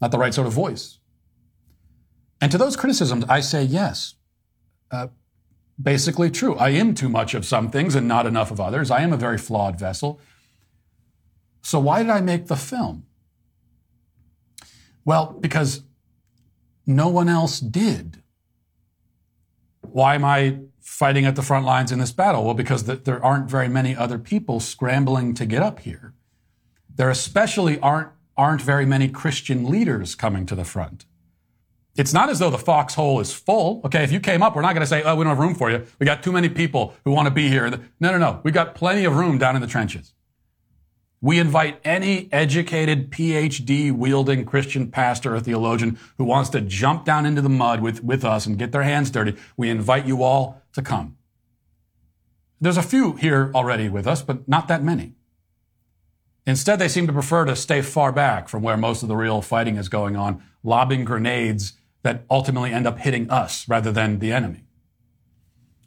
[0.00, 0.98] not the right sort of voice.
[2.40, 4.14] And to those criticisms, I say yes.
[4.90, 5.08] Uh,
[5.80, 6.56] basically true.
[6.56, 8.90] I am too much of some things and not enough of others.
[8.90, 10.18] I am a very flawed vessel.
[11.68, 13.04] So why did I make the film?
[15.04, 15.82] Well, because
[16.86, 18.22] no one else did.
[19.82, 22.42] Why am I fighting at the front lines in this battle?
[22.44, 26.14] Well, because the, there aren't very many other people scrambling to get up here.
[26.96, 31.04] There especially aren't, aren't very many Christian leaders coming to the front.
[31.98, 33.82] It's not as though the foxhole is full.
[33.84, 35.54] Okay, if you came up, we're not going to say, oh, we don't have room
[35.54, 35.84] for you.
[35.98, 37.68] We got too many people who want to be here.
[37.68, 38.40] No, no, no.
[38.42, 40.14] We got plenty of room down in the trenches.
[41.20, 47.26] We invite any educated PhD wielding Christian pastor or theologian who wants to jump down
[47.26, 49.36] into the mud with, with us and get their hands dirty.
[49.56, 51.16] We invite you all to come.
[52.60, 55.14] There's a few here already with us, but not that many.
[56.46, 59.42] Instead, they seem to prefer to stay far back from where most of the real
[59.42, 64.32] fighting is going on, lobbing grenades that ultimately end up hitting us rather than the
[64.32, 64.64] enemy.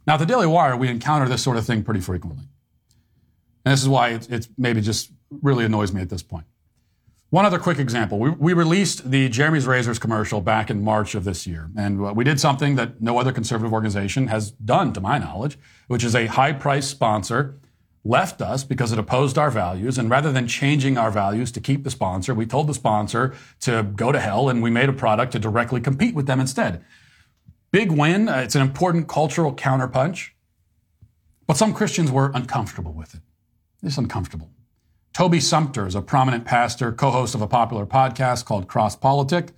[0.05, 2.43] Now, at the Daily Wire, we encounter this sort of thing pretty frequently.
[3.65, 5.11] And this is why it's, it's maybe just
[5.41, 6.45] really annoys me at this point.
[7.31, 8.19] One other quick example.
[8.19, 11.69] We, we, released the Jeremy's Razors commercial back in March of this year.
[11.77, 15.57] And uh, we did something that no other conservative organization has done, to my knowledge,
[15.87, 17.57] which is a high price sponsor
[18.03, 19.97] left us because it opposed our values.
[19.97, 23.83] And rather than changing our values to keep the sponsor, we told the sponsor to
[23.83, 26.83] go to hell and we made a product to directly compete with them instead.
[27.71, 28.27] Big win.
[28.27, 30.31] Uh, it's an important cultural counterpunch.
[31.47, 33.21] But some Christians were uncomfortable with it.
[33.81, 34.49] It's uncomfortable.
[35.13, 39.49] Toby Sumpter is a prominent pastor, co-host of a popular podcast called Cross Politic.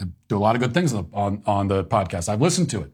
[0.00, 2.28] I do a lot of good things on, on the podcast.
[2.28, 2.90] I've listened to it.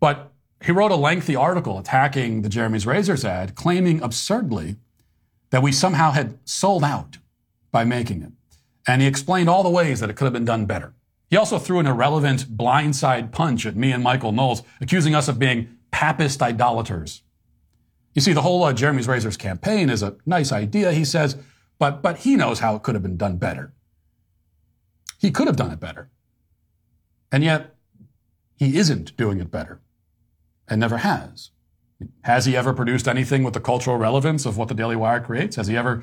[0.00, 4.76] But he wrote a lengthy article attacking the Jeremy's Razors ad, claiming absurdly
[5.50, 7.16] that we somehow had sold out
[7.72, 8.32] by making it.
[8.86, 10.92] And he explained all the ways that it could have been done better.
[11.30, 15.38] He also threw an irrelevant blindside punch at me and Michael Knowles, accusing us of
[15.38, 17.22] being papist idolaters.
[18.14, 21.36] You see, the whole uh, Jeremy's Razors campaign is a nice idea, he says,
[21.78, 23.74] but, but he knows how it could have been done better.
[25.18, 26.10] He could have done it better.
[27.32, 27.74] And yet,
[28.56, 29.80] he isn't doing it better
[30.68, 31.50] and never has.
[32.22, 35.56] Has he ever produced anything with the cultural relevance of what the Daily Wire creates?
[35.56, 36.02] Has he ever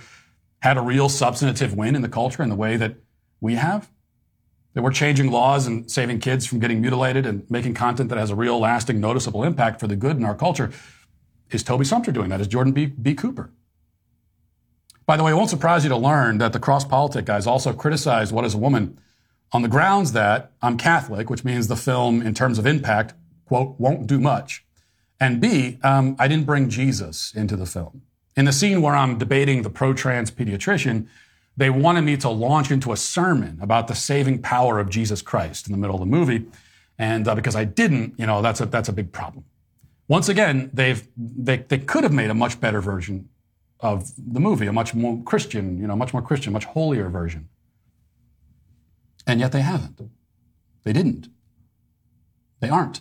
[0.62, 2.96] had a real substantive win in the culture in the way that
[3.40, 3.90] we have?
[4.74, 8.30] That we're changing laws and saving kids from getting mutilated and making content that has
[8.30, 10.72] a real lasting, noticeable impact for the good in our culture.
[11.52, 12.42] Is Toby Sumpter doing that?
[12.42, 12.86] Is Jordan B.
[12.86, 13.14] B.
[13.14, 13.52] Cooper?
[15.06, 17.74] By the way, it won't surprise you to learn that the cross politic guys also
[17.74, 18.98] criticized What is a Woman
[19.52, 23.14] on the grounds that I'm Catholic, which means the film, in terms of impact,
[23.46, 24.66] quote, won't do much.
[25.20, 28.04] And B, um, I didn't bring Jesus into the film.
[28.36, 31.08] In the scene where I'm debating the pro trans pediatrician,
[31.58, 35.68] they wanted me to launch into a sermon about the saving power of Jesus Christ
[35.68, 36.46] in the middle of the movie.
[36.98, 39.44] And uh, because I didn't, you know, that's a, that's a big problem.
[40.12, 43.30] Once again, they've, they, they could have made a much better version
[43.80, 47.48] of the movie, a much more Christian, you know, much more Christian, much holier version.
[49.26, 50.02] And yet they haven't.
[50.84, 51.30] They didn't.
[52.60, 53.00] They aren't.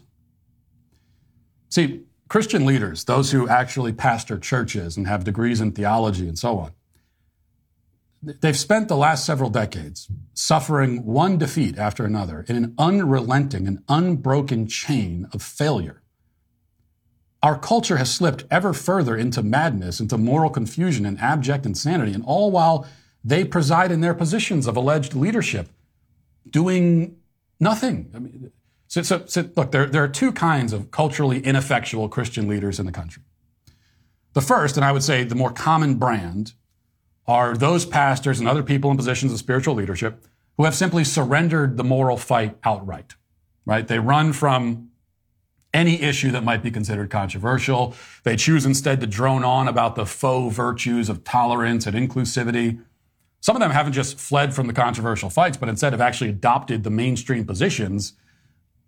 [1.68, 6.60] See, Christian leaders, those who actually pastor churches and have degrees in theology and so
[6.60, 6.70] on,
[8.22, 13.82] they've spent the last several decades suffering one defeat after another in an unrelenting and
[13.88, 15.99] unbroken chain of failure.
[17.42, 22.24] Our culture has slipped ever further into madness, into moral confusion and abject insanity, and
[22.24, 22.86] all while
[23.24, 25.68] they preside in their positions of alleged leadership,
[26.48, 27.16] doing
[27.58, 28.10] nothing.
[28.14, 28.52] I mean,
[28.88, 32.86] so, so, so look, there, there are two kinds of culturally ineffectual Christian leaders in
[32.86, 33.22] the country.
[34.32, 36.52] The first, and I would say the more common brand,
[37.26, 40.24] are those pastors and other people in positions of spiritual leadership
[40.56, 43.14] who have simply surrendered the moral fight outright,
[43.64, 43.86] right?
[43.86, 44.89] They run from
[45.72, 47.94] any issue that might be considered controversial.
[48.24, 52.82] They choose instead to drone on about the faux virtues of tolerance and inclusivity.
[53.40, 56.82] Some of them haven't just fled from the controversial fights, but instead have actually adopted
[56.82, 58.14] the mainstream positions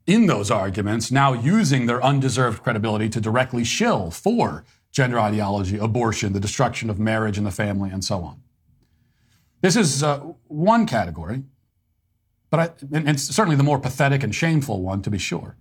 [0.06, 6.32] in those arguments, now using their undeserved credibility to directly shill for gender ideology, abortion,
[6.32, 8.42] the destruction of marriage and the family, and so on.
[9.60, 10.18] This is uh,
[10.48, 11.44] one category,
[12.50, 15.56] but I, and, and certainly the more pathetic and shameful one, to be sure.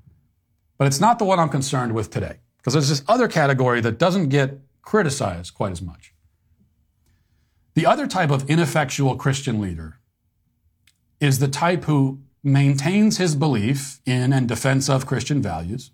[0.81, 3.99] But it's not the one I'm concerned with today, because there's this other category that
[3.99, 6.15] doesn't get criticized quite as much.
[7.75, 9.99] The other type of ineffectual Christian leader
[11.19, 15.91] is the type who maintains his belief in and defense of Christian values,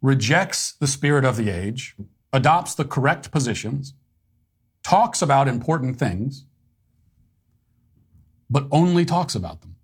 [0.00, 1.96] rejects the spirit of the age,
[2.32, 3.92] adopts the correct positions,
[4.82, 6.46] talks about important things,
[8.48, 9.75] but only talks about them.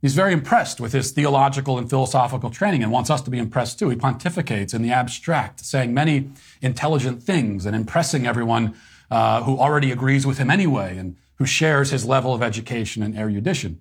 [0.00, 3.78] He's very impressed with his theological and philosophical training and wants us to be impressed
[3.78, 3.88] too.
[3.88, 6.30] He pontificates in the abstract, saying many
[6.62, 8.76] intelligent things and impressing everyone
[9.10, 13.16] uh, who already agrees with him anyway and who shares his level of education and
[13.16, 13.80] erudition.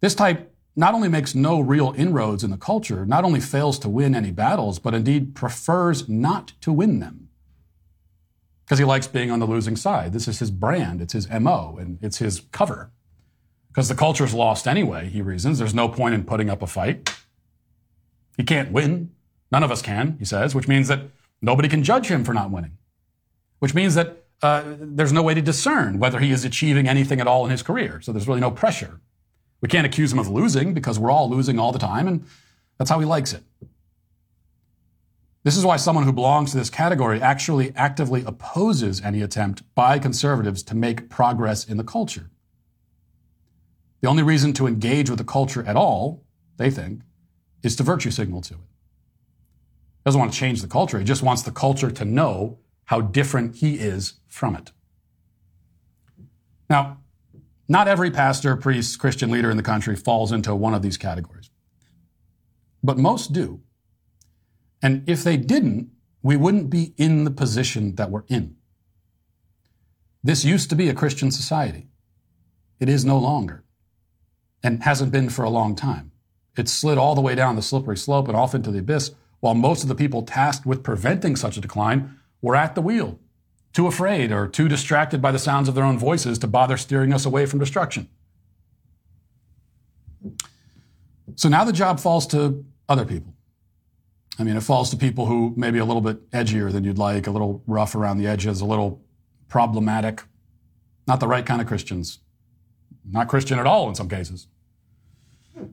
[0.00, 3.88] This type not only makes no real inroads in the culture, not only fails to
[3.88, 7.28] win any battles, but indeed prefers not to win them.
[8.64, 10.12] Because he likes being on the losing side.
[10.12, 12.90] This is his brand, it's his MO, and it's his cover.
[13.74, 15.58] Because the culture's lost anyway, he reasons.
[15.58, 17.12] There's no point in putting up a fight.
[18.36, 19.10] He can't win.
[19.50, 21.00] None of us can, he says, which means that
[21.42, 22.78] nobody can judge him for not winning.
[23.58, 27.26] Which means that uh, there's no way to discern whether he is achieving anything at
[27.26, 28.00] all in his career.
[28.00, 29.00] So there's really no pressure.
[29.60, 32.24] We can't accuse him of losing because we're all losing all the time, and
[32.78, 33.42] that's how he likes it.
[35.42, 39.98] This is why someone who belongs to this category actually actively opposes any attempt by
[39.98, 42.30] conservatives to make progress in the culture.
[44.04, 46.26] The only reason to engage with the culture at all,
[46.58, 47.00] they think,
[47.62, 48.60] is to virtue signal to it.
[48.60, 50.98] He doesn't want to change the culture.
[50.98, 54.72] He just wants the culture to know how different he is from it.
[56.68, 56.98] Now,
[57.66, 61.48] not every pastor, priest, Christian leader in the country falls into one of these categories,
[62.82, 63.62] but most do.
[64.82, 65.88] And if they didn't,
[66.22, 68.56] we wouldn't be in the position that we're in.
[70.22, 71.88] This used to be a Christian society.
[72.78, 73.63] It is no longer
[74.64, 76.10] and hasn't been for a long time.
[76.56, 79.54] It slid all the way down the slippery slope and off into the abyss, while
[79.54, 83.20] most of the people tasked with preventing such a decline were at the wheel
[83.74, 87.12] too afraid or too distracted by the sounds of their own voices to bother steering
[87.12, 88.08] us away from destruction.
[91.34, 93.34] So now the job falls to other people.
[94.38, 96.98] I mean, it falls to people who may be a little bit edgier than you'd
[96.98, 99.02] like, a little rough around the edges, a little
[99.48, 100.22] problematic,
[101.06, 102.20] not the right kind of Christians,
[103.08, 104.46] not Christian at all in some cases.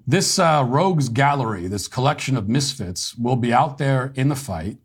[0.06, 4.78] This uh, rogues gallery, this collection of misfits, will be out there in the fight,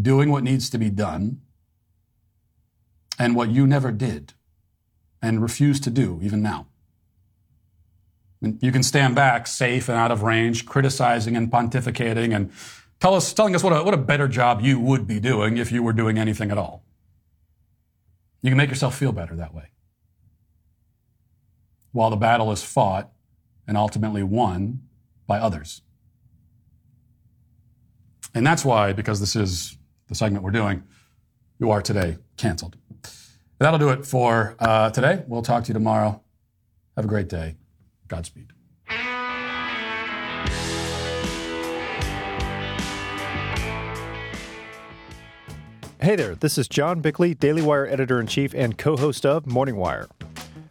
[0.00, 1.40] doing what needs to be done,
[3.18, 4.34] and what you never did
[5.22, 6.66] and refuse to do even now.
[8.60, 12.52] You can stand back, safe and out of range, criticizing and pontificating and
[13.00, 15.72] tell us, telling us what a, what a better job you would be doing if
[15.72, 16.82] you were doing anything at all.
[18.42, 19.70] You can make yourself feel better that way.
[21.92, 23.10] While the battle is fought
[23.66, 24.82] and ultimately won
[25.26, 25.82] by others.
[28.34, 30.82] And that's why, because this is the segment we're doing,
[31.58, 32.76] you are today canceled.
[33.58, 35.22] That'll do it for uh, today.
[35.28, 36.20] We'll talk to you tomorrow.
[36.96, 37.56] Have a great day.
[38.08, 38.50] Godspeed.
[46.00, 49.46] Hey there, this is John Bickley, Daily Wire editor in chief and co host of
[49.46, 50.06] Morning Wire.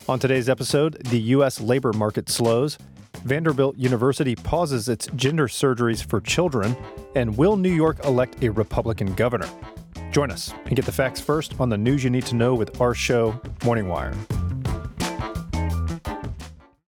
[0.10, 1.62] On today's episode, the U.S.
[1.62, 2.78] labor market slows,
[3.24, 6.76] Vanderbilt University pauses its gender surgeries for children,
[7.16, 9.48] and will New York elect a Republican governor?
[10.12, 12.82] Join us and get the facts first on the news you need to know with
[12.82, 14.14] our show, Morning Wire.